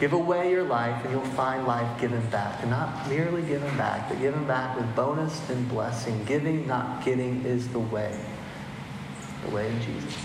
Give 0.00 0.12
away 0.12 0.50
your 0.50 0.64
life 0.64 1.04
and 1.04 1.12
you'll 1.12 1.24
find 1.34 1.66
life 1.66 2.00
given 2.00 2.24
back. 2.30 2.60
And 2.62 2.70
not 2.70 3.08
merely 3.08 3.42
given 3.42 3.76
back, 3.76 4.08
but 4.08 4.18
given 4.18 4.44
back 4.46 4.76
with 4.76 4.96
bonus 4.96 5.48
and 5.50 5.68
blessing. 5.68 6.24
Giving, 6.24 6.66
not 6.66 7.04
getting, 7.04 7.44
is 7.44 7.68
the 7.68 7.78
way. 7.78 8.18
The 9.44 9.54
way 9.54 9.68
of 9.68 9.80
Jesus. 9.82 10.16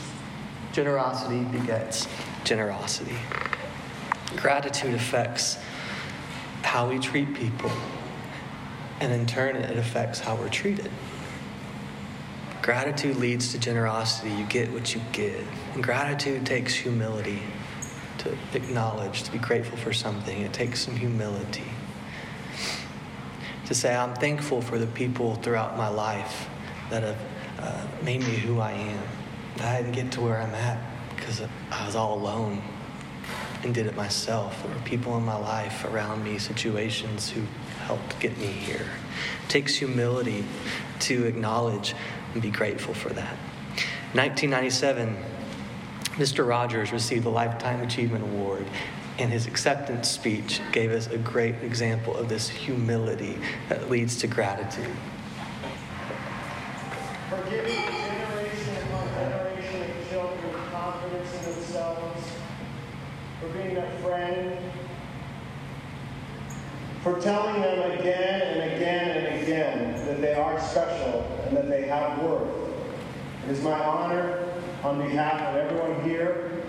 Generosity 0.71 1.43
begets 1.45 2.07
generosity. 2.43 3.15
Gratitude 4.35 4.93
affects 4.93 5.57
how 6.63 6.87
we 6.87 6.99
treat 6.99 7.33
people, 7.33 7.71
and 8.99 9.11
in 9.11 9.25
turn, 9.25 9.55
it 9.55 9.77
affects 9.77 10.19
how 10.19 10.35
we're 10.35 10.49
treated. 10.49 10.91
Gratitude 12.61 13.17
leads 13.17 13.51
to 13.53 13.57
generosity. 13.57 14.29
You 14.29 14.45
get 14.45 14.71
what 14.71 14.93
you 14.93 15.01
give. 15.11 15.47
And 15.73 15.83
gratitude 15.83 16.45
takes 16.45 16.75
humility 16.75 17.41
to 18.19 18.37
acknowledge, 18.53 19.23
to 19.23 19.31
be 19.31 19.39
grateful 19.39 19.77
for 19.77 19.93
something. 19.93 20.41
It 20.41 20.53
takes 20.53 20.81
some 20.85 20.95
humility. 20.95 21.65
To 23.65 23.73
say, 23.73 23.95
I'm 23.95 24.13
thankful 24.13 24.61
for 24.61 24.77
the 24.77 24.87
people 24.87 25.35
throughout 25.35 25.77
my 25.77 25.87
life 25.87 26.47
that 26.91 27.01
have 27.01 27.17
uh, 27.59 27.87
made 28.03 28.21
me 28.21 28.35
who 28.35 28.59
I 28.59 28.73
am. 28.73 29.03
I 29.61 29.81
didn't 29.81 29.93
get 29.93 30.11
to 30.13 30.21
where 30.21 30.39
I'm 30.39 30.53
at 30.53 30.79
because 31.15 31.41
I 31.71 31.85
was 31.85 31.95
all 31.95 32.15
alone 32.19 32.61
and 33.63 33.73
did 33.73 33.85
it 33.85 33.95
myself. 33.95 34.61
There 34.63 34.73
were 34.73 34.81
people 34.81 35.17
in 35.17 35.23
my 35.23 35.35
life 35.35 35.85
around 35.85 36.23
me, 36.23 36.37
situations 36.37 37.29
who 37.29 37.41
helped 37.85 38.19
get 38.19 38.37
me 38.37 38.47
here. 38.47 38.87
It 39.43 39.49
takes 39.49 39.75
humility 39.75 40.45
to 41.01 41.25
acknowledge 41.25 41.95
and 42.33 42.41
be 42.41 42.51
grateful 42.51 42.93
for 42.93 43.09
that. 43.09 43.37
1997, 44.13 45.17
Mr. 46.15 46.47
Rogers 46.47 46.91
received 46.91 47.23
the 47.23 47.29
Lifetime 47.29 47.81
Achievement 47.81 48.23
Award, 48.23 48.65
and 49.17 49.31
his 49.31 49.47
acceptance 49.47 50.09
speech 50.09 50.61
gave 50.71 50.91
us 50.91 51.07
a 51.07 51.17
great 51.17 51.55
example 51.61 52.15
of 52.15 52.29
this 52.29 52.49
humility 52.49 53.37
that 53.67 53.89
leads 53.89 54.17
to 54.17 54.27
gratitude. 54.27 54.95
Forgiving 57.29 57.75
generation 57.75 58.75
upon 58.87 59.07
generation 59.13 59.81
of 59.83 60.09
children 60.09 60.53
confidence 60.71 61.33
in 61.35 61.53
themselves, 61.53 62.31
for 63.39 63.47
being 63.49 63.77
a 63.77 63.91
friend, 63.99 64.57
for 67.13 67.19
telling 67.21 67.61
them 67.61 67.91
again 67.99 68.41
and 68.41 68.73
again 68.73 69.17
and 69.17 69.41
again 69.41 70.05
that 70.05 70.21
they 70.21 70.35
are 70.35 70.59
special 70.59 71.23
and 71.47 71.57
that 71.57 71.67
they 71.67 71.87
have 71.87 72.21
worth. 72.21 72.47
It 73.45 73.51
is 73.51 73.63
my 73.63 73.73
honor 73.83 74.45
on 74.83 74.99
behalf 74.99 75.41
of 75.41 75.55
everyone 75.55 76.07
here 76.07 76.63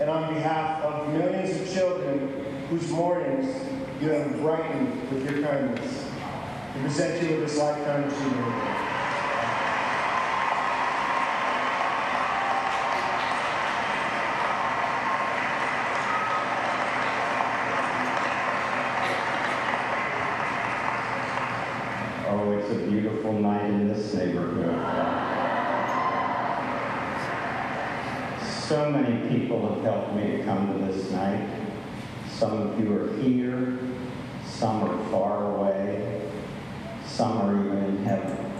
and 0.00 0.08
on 0.08 0.32
behalf 0.32 0.82
of 0.82 1.12
millions 1.12 1.60
of 1.60 1.74
children 1.74 2.64
whose 2.70 2.88
mornings 2.88 3.54
you 4.00 4.08
have 4.08 4.40
brightened 4.40 5.10
with 5.10 5.30
your 5.30 5.42
kindness 5.42 6.08
to 6.72 6.80
present 6.80 7.22
you 7.22 7.36
with 7.36 7.48
this 7.48 7.58
lifetime 7.58 8.04
achievement. 8.04 8.81
So 28.68 28.90
many 28.90 29.28
people 29.28 29.74
have 29.74 29.82
helped 29.82 30.14
me 30.14 30.36
to 30.36 30.44
come 30.44 30.72
to 30.72 30.86
this 30.86 31.10
night. 31.10 31.46
Some 32.30 32.52
of 32.52 32.80
you 32.80 32.96
are 32.96 33.12
here, 33.18 33.78
some 34.46 34.84
are 34.84 35.10
far 35.10 35.56
away, 35.56 36.30
some 37.04 37.38
are 37.38 37.54
even 37.54 37.84
in 37.84 38.04
heaven. 38.04 38.52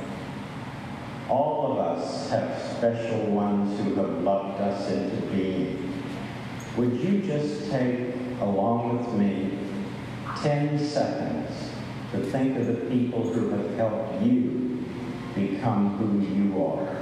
All 1.29 1.73
of 1.73 1.79
us 1.79 2.29
have 2.31 2.61
special 2.77 3.27
ones 3.27 3.79
who 3.79 3.95
have 3.95 4.23
loved 4.23 4.61
us 4.61 4.91
into 4.91 5.25
being. 5.29 6.03
Would 6.77 6.95
you 6.95 7.23
just 7.23 7.71
take, 7.71 8.15
along 8.41 8.99
with 8.99 9.15
me, 9.15 9.57
10 10.43 10.79
seconds 10.79 11.71
to 12.11 12.19
think 12.19 12.59
of 12.59 12.67
the 12.67 12.91
people 12.91 13.33
who 13.33 13.51
have 13.51 13.77
helped 13.77 14.21
you 14.23 14.85
become 15.35 15.97
who 15.97 16.21
you 16.21 16.63
are? 16.67 17.02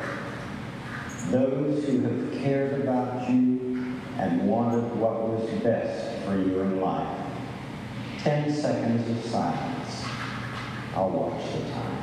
Those 1.31 1.85
who 1.85 2.01
have 2.01 2.43
cared 2.43 2.81
about 2.81 3.29
you 3.31 3.97
and 4.19 4.49
wanted 4.49 4.95
what 4.97 5.29
was 5.29 5.49
best 5.63 6.25
for 6.25 6.37
you 6.37 6.61
in 6.61 6.81
life. 6.81 7.19
Ten 8.19 8.53
seconds 8.53 9.09
of 9.09 9.31
silence. 9.31 10.05
I'll 10.95 11.11
watch 11.11 11.53
the 11.53 11.71
time. 11.71 11.97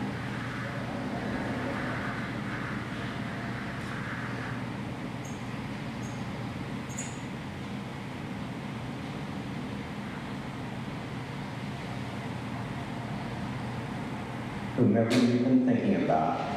Whomever 14.77 15.15
you've 15.15 15.43
been 15.43 15.65
thinking 15.65 16.03
about, 16.03 16.56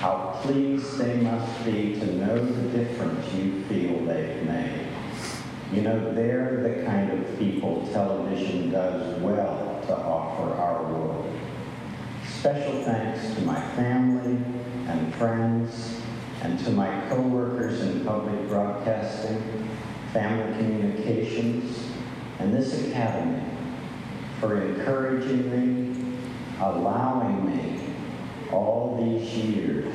how 0.00 0.40
pleased 0.40 0.96
they 0.96 1.14
must 1.16 1.62
be 1.62 1.92
to 1.92 2.06
know 2.14 2.42
the 2.42 2.78
difference 2.78 3.34
you 3.34 3.62
feel 3.64 4.02
they've 4.06 4.42
made. 4.44 4.86
You 5.74 5.82
know, 5.82 6.14
they're 6.14 6.62
the 6.62 6.86
kind 6.86 7.10
of 7.12 7.38
people 7.38 7.86
television 7.92 8.70
does 8.70 9.20
well 9.20 9.78
to 9.86 9.94
offer 9.94 10.54
our 10.54 10.84
world. 10.84 11.30
Special 12.26 12.82
thanks 12.82 13.34
to 13.34 13.42
my 13.42 13.60
family 13.76 14.42
and 14.86 15.14
friends 15.16 16.00
and 16.40 16.58
to 16.60 16.70
my 16.70 16.88
coworkers 17.10 17.82
in 17.82 18.02
public 18.02 18.48
broadcasting, 18.48 19.68
family 20.14 20.50
communications, 20.56 21.90
and 22.38 22.54
this 22.54 22.88
academy 22.88 23.44
for 24.40 24.62
encouraging 24.62 25.50
me, 25.50 26.18
allowing 26.58 27.44
me 27.44 27.79
all 28.52 28.96
these 29.00 29.32
years 29.34 29.94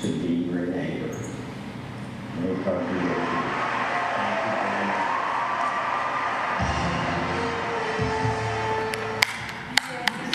to 0.00 0.06
be 0.06 0.34
your 0.34 0.66
neighbor. 0.66 1.18
May 2.40 2.54
God 2.62 2.86
be 2.86 2.94
with 2.94 3.04
you. 3.04 3.58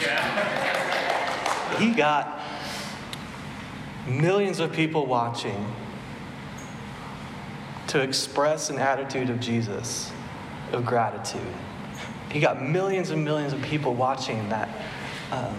Yeah. 0.05 1.93
got 1.95 2.41
millions 4.07 4.59
of 4.59 4.71
people 4.73 5.05
watching 5.05 5.73
to 7.87 8.01
express 8.01 8.69
an 8.69 8.79
attitude 8.79 9.29
of 9.29 9.39
Jesus, 9.39 10.11
of 10.71 10.85
gratitude. 10.85 11.41
He 12.31 12.39
got 12.39 12.61
millions 12.63 13.11
and 13.11 13.23
millions 13.23 13.53
of 13.53 13.61
people 13.61 13.93
watching 13.93 14.49
that 14.49 14.67
um, 15.31 15.55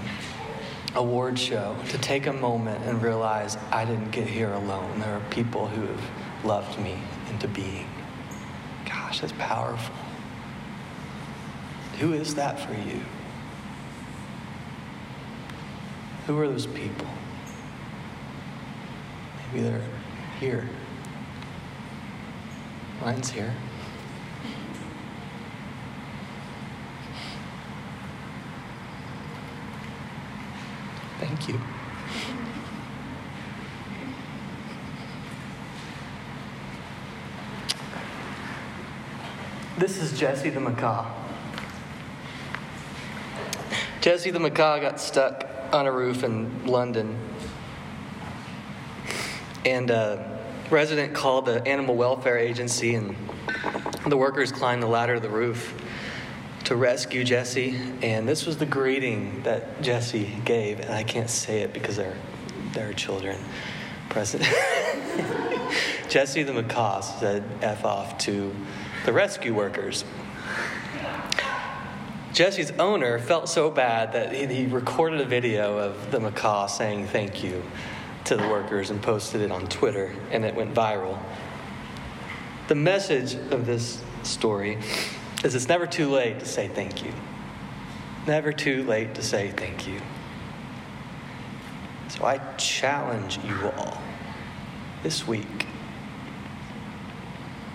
award 0.95 1.39
show 1.39 1.77
to 1.89 1.99
take 1.99 2.27
a 2.27 2.33
moment 2.33 2.85
and 2.85 3.03
realize 3.03 3.57
I 3.71 3.85
didn't 3.85 4.11
get 4.11 4.27
here 4.27 4.53
alone. 4.53 5.01
There 5.01 5.15
are 5.15 5.23
people 5.31 5.67
who 5.67 5.87
have 5.87 6.11
loved 6.45 6.79
me 6.79 6.99
into 7.31 7.49
being. 7.49 7.89
Gosh, 8.85 9.21
that's 9.21 9.33
powerful. 9.39 9.95
Who 11.99 12.13
is 12.13 12.35
that 12.35 12.59
for 12.61 12.75
you? 12.75 13.01
Who 16.27 16.39
are 16.39 16.49
those 16.49 16.67
people? 16.67 17.09
Maybe 19.53 19.63
they're 19.63 19.83
here. 20.41 20.69
Mine's 23.01 23.31
here. 23.31 23.55
Thank 31.35 31.49
you. 31.49 31.61
This 39.79 40.01
is 40.01 40.17
Jesse 40.17 40.51
the 40.51 40.61
macaw. 40.61 41.13
Jesse 44.01 44.31
the 44.31 44.39
macaw 44.39 44.79
got 44.79 45.01
stuck 45.01 45.49
on 45.73 45.89
a 45.89 45.93
roof 45.93 46.23
in 46.23 46.67
London. 46.67 47.19
And 49.65 49.91
a 49.91 50.41
resident 50.71 51.15
called 51.15 51.47
the 51.47 51.67
animal 51.67 51.97
welfare 51.97 52.39
agency, 52.39 52.95
and 52.95 53.17
the 54.07 54.17
workers 54.17 54.53
climbed 54.53 54.85
the 54.85 54.87
ladder 54.87 55.15
of 55.15 55.23
the 55.23 55.31
roof 55.31 55.75
to 56.65 56.77
rescue 56.77 57.25
Jesse. 57.25 57.79
And 58.03 58.29
this 58.29 58.47
was 58.47 58.57
the 58.57 58.67
greeting 58.67 59.43
that 59.43 59.83
Jesse 59.83 60.33
gave, 60.45 60.81
and 60.81 60.91
I 60.91 61.03
can't 61.03 61.31
say 61.31 61.61
it 61.61 61.73
because 61.73 61.97
there, 61.97 62.17
there 62.73 62.89
are 62.89 62.95
children 62.95 63.39
present. 64.09 64.43
Jesse 66.09 66.43
the 66.43 66.53
macaw 66.53 67.01
said 67.01 67.45
F 67.63 67.85
off 67.85 68.19
to 68.19 68.55
the 69.05 69.13
rescue 69.13 69.55
workers. 69.55 70.05
Jesse's 72.33 72.73
owner 72.73 73.21
felt 73.21 73.49
so 73.49 73.71
bad 73.71 74.13
that 74.13 74.33
he, 74.33 74.47
he, 74.47 74.67
recorded 74.67 75.21
a 75.21 75.25
video 75.25 75.79
of 75.79 76.11
the 76.11 76.19
macaw 76.19 76.67
saying 76.67 77.07
thank 77.07 77.45
you 77.45 77.63
to 78.25 78.37
the 78.37 78.49
workers 78.49 78.91
and 78.91 79.01
posted 79.01 79.41
it 79.41 79.53
on 79.53 79.69
Twitter, 79.69 80.13
and 80.33 80.45
it 80.45 80.55
went 80.55 80.75
viral. 80.75 81.19
The 82.67 82.75
message 82.75 83.35
of 83.53 83.67
this 83.67 84.03
story 84.25 84.79
is 85.45 85.55
it's 85.55 85.69
never 85.69 85.87
too 85.87 86.09
late 86.09 86.41
to 86.41 86.47
say 86.47 86.69
thank 86.69 87.05
you. 87.05 87.13
Never 88.27 88.53
too 88.53 88.83
late 88.85 89.15
to 89.15 89.23
say 89.23 89.53
thank 89.57 89.87
you. 89.87 90.01
So 92.09 92.25
I 92.25 92.39
challenge 92.57 93.39
you 93.45 93.71
all 93.77 94.01
this 95.03 95.29
week 95.29 95.67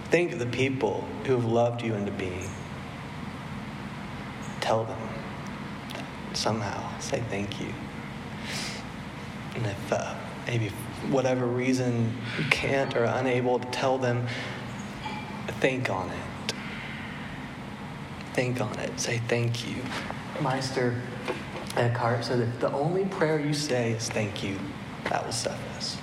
think 0.09 0.31
of 0.31 0.39
the 0.39 0.47
people 0.47 1.07
who 1.23 1.33
have 1.33 1.45
loved 1.45 1.83
you 1.83 1.93
into 1.93 2.11
being 2.11 2.49
tell 4.59 4.83
them 4.83 4.97
somehow 6.33 6.97
say 6.99 7.21
thank 7.29 7.61
you 7.61 7.71
and 9.55 9.67
if 9.67 9.93
uh, 9.93 10.15
maybe 10.47 10.69
whatever 11.09 11.45
reason 11.45 12.11
you 12.39 12.45
can't 12.45 12.95
or 12.95 13.03
unable 13.03 13.59
to 13.59 13.67
tell 13.67 13.99
them 13.99 14.25
think 15.59 15.89
on 15.89 16.09
it 16.09 16.28
think 18.39 18.61
on 18.61 18.79
it. 18.79 18.97
Say 18.97 19.17
thank 19.27 19.67
you. 19.67 19.75
Meister 20.39 20.95
eckhart 21.75 22.23
said 22.23 22.39
if 22.39 22.59
the 22.61 22.71
only 22.71 23.03
prayer 23.03 23.37
you 23.37 23.53
say 23.53 23.91
is 23.91 24.07
thank 24.07 24.41
you. 24.41 24.57
That 25.09 25.25
will 25.25 25.33
suffice 25.33 25.97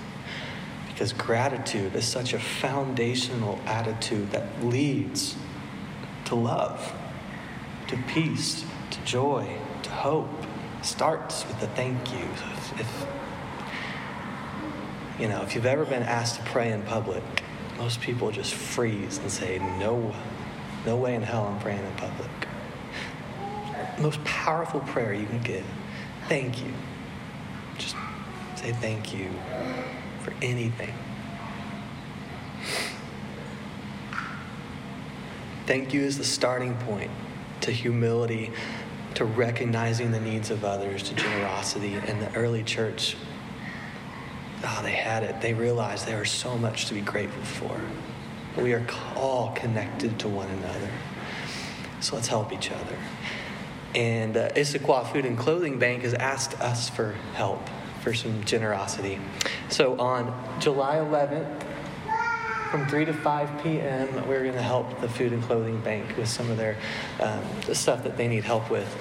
because 0.86 1.14
gratitude 1.14 1.94
is 1.94 2.04
such 2.04 2.34
a 2.34 2.38
foundational 2.38 3.58
attitude 3.64 4.32
that 4.32 4.62
leads 4.62 5.34
to 6.26 6.34
love 6.34 6.92
to 7.88 7.96
peace, 8.08 8.66
to 8.90 9.00
joy, 9.06 9.56
to 9.84 9.90
hope. 9.90 10.28
Starts 10.82 11.46
with 11.48 11.62
a 11.62 11.68
thank 11.68 12.12
you. 12.12 12.18
If, 12.18 12.80
if, 12.80 13.06
you 15.18 15.28
know, 15.28 15.40
if 15.40 15.54
you've 15.54 15.64
ever 15.64 15.86
been 15.86 16.02
asked 16.02 16.36
to 16.36 16.42
pray 16.42 16.70
in 16.70 16.82
public, 16.82 17.22
most 17.78 18.02
people 18.02 18.30
just 18.30 18.52
freeze 18.52 19.16
and 19.16 19.30
say, 19.30 19.58
"No, 19.78 20.14
no 20.86 20.96
way 20.96 21.14
in 21.14 21.22
hell 21.22 21.44
I'm 21.44 21.58
praying 21.58 21.84
in 21.84 21.92
public." 21.96 22.30
Most 23.98 24.22
powerful 24.24 24.80
prayer 24.80 25.12
you 25.14 25.26
can 25.26 25.42
give. 25.42 25.64
Thank 26.28 26.60
you. 26.62 26.72
Just 27.78 27.96
say 28.54 28.72
thank 28.72 29.14
you 29.14 29.30
for 30.22 30.32
anything. 30.42 30.92
Thank 35.66 35.92
you 35.92 36.02
is 36.02 36.16
the 36.16 36.24
starting 36.24 36.74
point 36.76 37.10
to 37.62 37.72
humility, 37.72 38.52
to 39.14 39.24
recognizing 39.24 40.12
the 40.12 40.20
needs 40.20 40.50
of 40.50 40.64
others, 40.64 41.02
to 41.04 41.14
generosity. 41.14 41.94
And 41.94 42.20
the 42.20 42.32
early 42.36 42.62
church, 42.62 43.16
oh, 44.64 44.80
they 44.84 44.92
had 44.92 45.24
it. 45.24 45.40
They 45.40 45.54
realized 45.54 46.06
there 46.06 46.20
was 46.20 46.30
so 46.30 46.56
much 46.56 46.86
to 46.86 46.94
be 46.94 47.00
grateful 47.00 47.42
for. 47.42 47.80
We 48.56 48.72
are 48.72 48.84
all 49.14 49.52
connected 49.54 50.18
to 50.20 50.28
one 50.28 50.48
another. 50.48 50.90
So 52.00 52.14
let's 52.16 52.28
help 52.28 52.52
each 52.52 52.70
other. 52.70 52.96
And 53.94 54.36
uh, 54.36 54.50
Issaquah 54.50 55.12
Food 55.12 55.24
and 55.24 55.38
Clothing 55.38 55.78
Bank 55.78 56.02
has 56.02 56.14
asked 56.14 56.60
us 56.60 56.88
for 56.88 57.12
help, 57.34 57.60
for 58.02 58.14
some 58.14 58.44
generosity. 58.44 59.18
So 59.68 59.98
on 59.98 60.60
July 60.60 60.96
11th, 60.96 61.64
from 62.70 62.86
3 62.88 63.04
to 63.06 63.12
5 63.12 63.62
p.m., 63.62 64.28
we're 64.28 64.42
going 64.42 64.54
to 64.54 64.62
help 64.62 65.00
the 65.00 65.08
Food 65.08 65.32
and 65.32 65.42
Clothing 65.42 65.80
Bank 65.80 66.16
with 66.16 66.28
some 66.28 66.50
of 66.50 66.56
their 66.56 66.76
um, 67.20 67.42
stuff 67.72 68.02
that 68.04 68.16
they 68.16 68.28
need 68.28 68.44
help 68.44 68.70
with. 68.70 68.96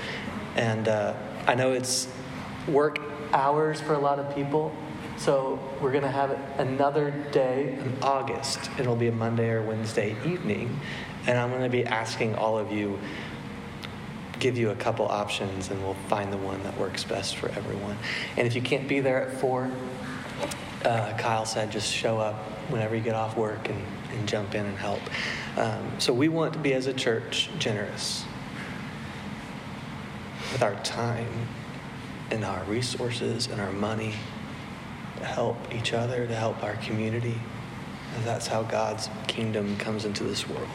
And 0.56 0.88
uh, 0.88 1.14
I 1.48 1.56
know 1.56 1.74
it's 1.74 2.08
work 2.68 3.00
hours 3.34 3.82
for 3.82 3.94
a 3.94 4.00
lot 4.00 4.20
of 4.20 4.34
people, 4.36 4.74
so 5.18 5.60
we're 5.82 5.92
going 5.92 6.04
to 6.04 6.10
have 6.10 6.32
another 6.60 7.12
day 7.32 7.78
in 7.80 7.98
August. 8.02 8.70
It'll 8.78 8.96
be 8.96 9.08
a 9.08 9.12
Monday 9.12 9.50
or 9.50 9.62
Wednesday 9.62 10.16
evening, 10.26 10.80
and 11.28 11.38
I'm 11.38 11.50
going 11.50 11.64
to 11.64 11.70
be 11.70 11.86
asking 11.86 12.36
all 12.36 12.58
of 12.58 12.72
you 12.72 13.00
give 14.40 14.58
you 14.58 14.70
a 14.70 14.76
couple 14.76 15.08
options 15.08 15.72
and 15.72 15.82
we'll 15.84 15.96
find 16.08 16.32
the 16.32 16.38
one 16.38 16.62
that 16.64 16.78
works 16.78 17.04
best 17.04 17.38
for 17.38 17.50
everyone. 17.50 17.98
And 18.38 18.46
if 18.46 18.56
you 18.56 18.62
can't 18.62 18.88
be 18.88 19.00
there 19.00 19.28
at 19.28 19.40
4, 19.40 19.72
uh, 20.84 21.18
Kyle 21.18 21.46
said 21.46 21.72
just 21.72 21.92
show 21.92 22.20
up 22.20 22.36
whenever 22.70 22.96
you 22.96 23.02
get 23.02 23.16
off 23.16 23.38
work 23.38 23.70
and, 23.70 23.82
and 24.12 24.28
jump 24.28 24.54
in 24.54 24.66
and 24.66 24.78
help. 24.78 25.02
Um, 25.58 26.00
so 26.00 26.14
we 26.14 26.28
want 26.28 26.54
to 26.54 26.60
be, 26.60 26.74
as 26.74 26.88
a 26.88 26.94
church, 26.94 27.50
generous 27.58 28.26
with 30.52 30.62
our 30.62 30.76
time 30.84 31.48
and 32.30 32.44
our 32.44 32.64
resources 32.66 33.48
and 33.48 33.60
our 33.60 33.72
money 33.72 34.14
to 35.18 35.26
help 35.26 35.58
each 35.74 35.94
other, 35.94 36.28
to 36.28 36.36
help 36.36 36.64
our 36.64 36.76
community. 36.78 37.40
And 38.16 38.24
that's 38.24 38.48
how 38.48 38.64
God's 38.64 39.10
kingdom 39.28 39.78
comes 39.78 40.06
into 40.06 40.24
this 40.24 40.48
world. 40.48 40.70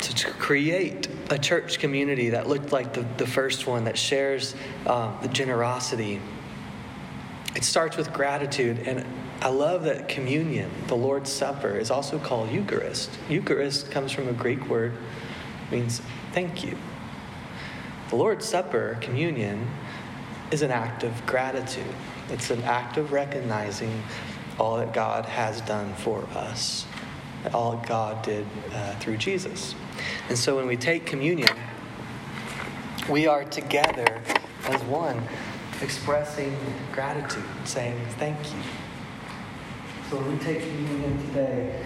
So 0.00 0.12
to 0.12 0.30
create 0.34 1.08
a 1.30 1.38
church 1.38 1.78
community 1.78 2.30
that 2.30 2.48
looked 2.48 2.72
like 2.72 2.92
the, 2.92 3.04
the 3.16 3.26
first 3.26 3.66
one 3.66 3.84
that 3.84 3.98
shares 3.98 4.54
uh, 4.86 5.20
the 5.20 5.28
generosity, 5.28 6.20
it 7.56 7.64
starts 7.64 7.96
with 7.96 8.12
gratitude. 8.12 8.86
And 8.86 9.04
I 9.40 9.48
love 9.48 9.84
that 9.84 10.08
communion, 10.08 10.70
the 10.86 10.96
Lord's 10.96 11.32
Supper, 11.32 11.76
is 11.76 11.90
also 11.90 12.18
called 12.18 12.50
Eucharist. 12.50 13.10
Eucharist 13.28 13.90
comes 13.90 14.12
from 14.12 14.28
a 14.28 14.32
Greek 14.32 14.68
word, 14.68 14.92
means 15.70 16.00
thank 16.32 16.64
you. 16.64 16.76
The 18.10 18.16
Lord's 18.16 18.46
Supper, 18.46 18.96
communion, 19.00 19.68
is 20.50 20.62
an 20.62 20.70
act 20.70 21.02
of 21.02 21.26
gratitude. 21.26 21.94
It's 22.30 22.50
an 22.50 22.62
act 22.62 22.96
of 22.98 23.12
recognizing 23.12 24.02
all 24.58 24.76
that 24.78 24.92
God 24.92 25.24
has 25.24 25.60
done 25.62 25.94
for 25.94 26.24
us, 26.34 26.84
all 27.54 27.82
God 27.86 28.22
did 28.22 28.46
uh, 28.72 28.94
through 28.96 29.16
Jesus. 29.16 29.74
And 30.28 30.36
so 30.36 30.56
when 30.56 30.66
we 30.66 30.76
take 30.76 31.06
communion, 31.06 31.56
we 33.08 33.26
are 33.26 33.44
together 33.44 34.20
as 34.64 34.82
one, 34.84 35.22
expressing 35.80 36.54
gratitude, 36.92 37.44
saying 37.64 37.98
thank 38.18 38.38
you. 38.52 38.60
So 40.10 40.16
when 40.16 40.38
we 40.38 40.44
take 40.44 40.60
communion 40.60 41.26
today, 41.28 41.82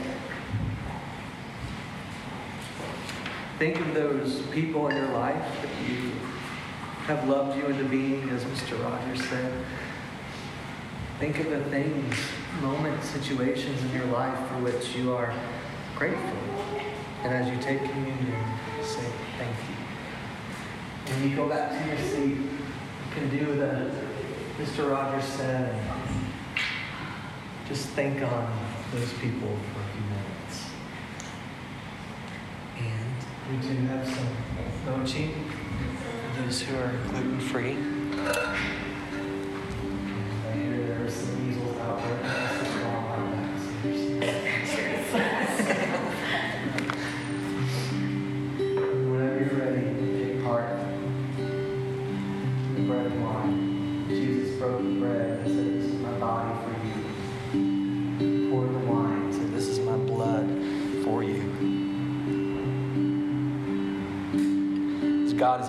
think 3.58 3.78
of 3.78 3.94
those 3.94 4.42
people 4.46 4.88
in 4.88 4.96
your 4.96 5.08
life 5.08 5.62
that 5.62 5.88
you 5.88 6.10
have 7.06 7.28
loved 7.28 7.56
you 7.58 7.66
into 7.66 7.84
being, 7.84 8.28
as 8.30 8.44
Mr. 8.44 8.82
Rogers 8.82 9.24
said. 9.28 9.64
Think 11.22 11.38
of 11.38 11.50
the 11.50 11.62
things, 11.70 12.16
moments, 12.60 13.06
situations 13.10 13.80
in 13.84 13.92
your 13.92 14.06
life 14.06 14.36
for 14.48 14.54
which 14.54 14.96
you 14.96 15.14
are 15.14 15.32
grateful. 15.94 16.36
And 17.22 17.32
as 17.32 17.48
you 17.48 17.62
take 17.62 17.78
communion, 17.78 18.44
say 18.82 19.06
thank 19.38 19.56
you. 19.68 21.14
When 21.14 21.30
you 21.30 21.36
go 21.36 21.48
back 21.48 21.70
to 21.70 21.86
your 21.86 21.96
seat, 21.96 22.38
you 22.38 22.50
can 23.14 23.30
do 23.30 23.54
the 23.54 23.92
Mr. 24.58 24.90
Rogers 24.90 25.24
said. 25.24 25.80
Just 27.68 27.86
think 27.90 28.20
on 28.20 28.58
those 28.92 29.12
people 29.12 29.56
for 29.72 29.80
a 29.80 29.88
few 29.92 30.02
minutes. 30.10 30.70
And 32.78 33.14
we 33.48 33.68
do 33.68 33.86
have 33.86 34.08
some 34.08 34.26
mochi 34.86 35.32
those 36.36 36.62
who 36.62 36.76
are 36.76 36.92
gluten 37.10 37.38
free. 37.38 37.76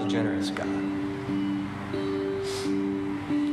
A 0.03 0.07
generous 0.07 0.49
God. 0.49 0.67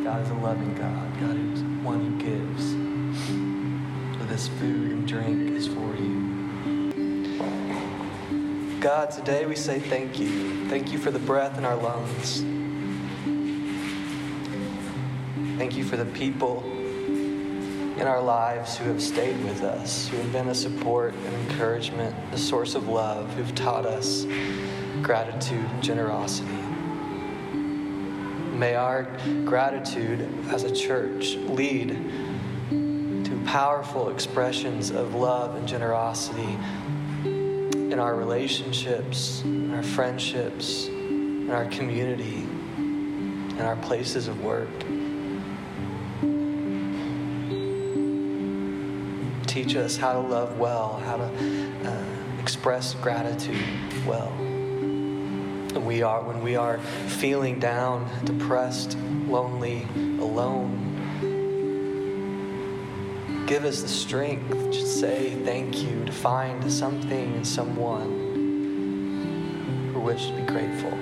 God 0.04 0.22
is 0.22 0.30
a 0.30 0.34
loving 0.34 0.74
God. 0.74 1.20
God 1.20 1.36
is 1.36 1.62
one 1.84 2.00
who 2.00 2.18
gives. 2.18 2.74
This 4.28 4.46
food 4.46 4.92
and 4.92 5.08
drink 5.08 5.56
is 5.56 5.66
for 5.66 5.96
you. 5.96 6.30
God, 8.80 9.10
today 9.10 9.44
we 9.44 9.56
say 9.56 9.80
thank 9.80 10.20
you. 10.20 10.68
Thank 10.68 10.92
you 10.92 10.98
for 10.98 11.10
the 11.10 11.18
breath 11.18 11.58
in 11.58 11.64
our 11.64 11.74
lungs. 11.76 12.42
Thank 15.58 15.76
you 15.76 15.84
for 15.84 15.96
the 15.96 16.06
people 16.06 16.62
in 17.98 18.02
our 18.02 18.22
lives 18.22 18.78
who 18.78 18.84
have 18.84 19.02
stayed 19.02 19.42
with 19.44 19.62
us, 19.62 20.06
who 20.08 20.16
have 20.16 20.32
been 20.32 20.48
a 20.48 20.54
support 20.54 21.12
and 21.12 21.50
encouragement, 21.50 22.14
a 22.32 22.38
source 22.38 22.76
of 22.76 22.88
love, 22.88 23.28
who've 23.34 23.54
taught 23.54 23.84
us 23.84 24.24
gratitude 25.02 25.68
generosity. 25.80 26.48
May 28.52 28.74
our 28.74 29.04
gratitude 29.44 30.28
as 30.50 30.64
a 30.64 30.74
church 30.74 31.36
lead 31.36 31.88
to 32.70 33.42
powerful 33.46 34.10
expressions 34.10 34.90
of 34.90 35.14
love 35.14 35.54
and 35.54 35.66
generosity 35.66 36.58
in 37.24 37.98
our 37.98 38.14
relationships, 38.14 39.42
in 39.42 39.74
our 39.74 39.82
friendships, 39.82 40.88
in 40.88 41.50
our 41.50 41.64
community, 41.66 42.46
in 42.76 43.60
our 43.62 43.76
places 43.76 44.28
of 44.28 44.42
work. 44.42 44.68
Teach 49.46 49.74
us 49.74 49.96
how 49.96 50.12
to 50.12 50.20
love 50.20 50.58
well, 50.58 51.00
how 51.04 51.16
to 51.16 51.24
uh, 51.84 52.04
express 52.40 52.94
gratitude 52.94 53.64
well. 54.06 54.49
We 55.78 56.02
are 56.02 56.22
when 56.22 56.42
we 56.42 56.56
are 56.56 56.78
feeling 57.06 57.58
down, 57.58 58.08
depressed, 58.24 58.96
lonely, 59.28 59.86
alone. 60.18 60.86
Give 63.46 63.64
us 63.64 63.82
the 63.82 63.88
strength 63.88 64.48
to 64.50 64.86
say 64.86 65.34
thank 65.44 65.82
you, 65.82 66.04
to 66.04 66.12
find 66.12 66.72
something 66.72 67.34
and 67.34 67.46
someone 67.46 68.28
for 69.92 70.00
which 70.00 70.26
to 70.28 70.32
be 70.34 70.42
grateful. 70.42 70.92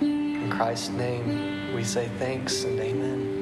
In 0.00 0.50
Christ's 0.50 0.90
name, 0.90 1.74
we 1.74 1.84
say 1.84 2.08
thanks 2.18 2.64
and 2.64 2.80
amen. 2.80 3.38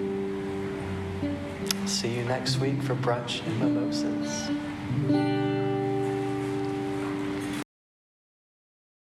See 1.86 2.14
you 2.14 2.24
next 2.24 2.58
week 2.58 2.82
for 2.82 2.94
brunch 2.96 3.46
and 3.46 3.60
mimosas. 3.60 4.50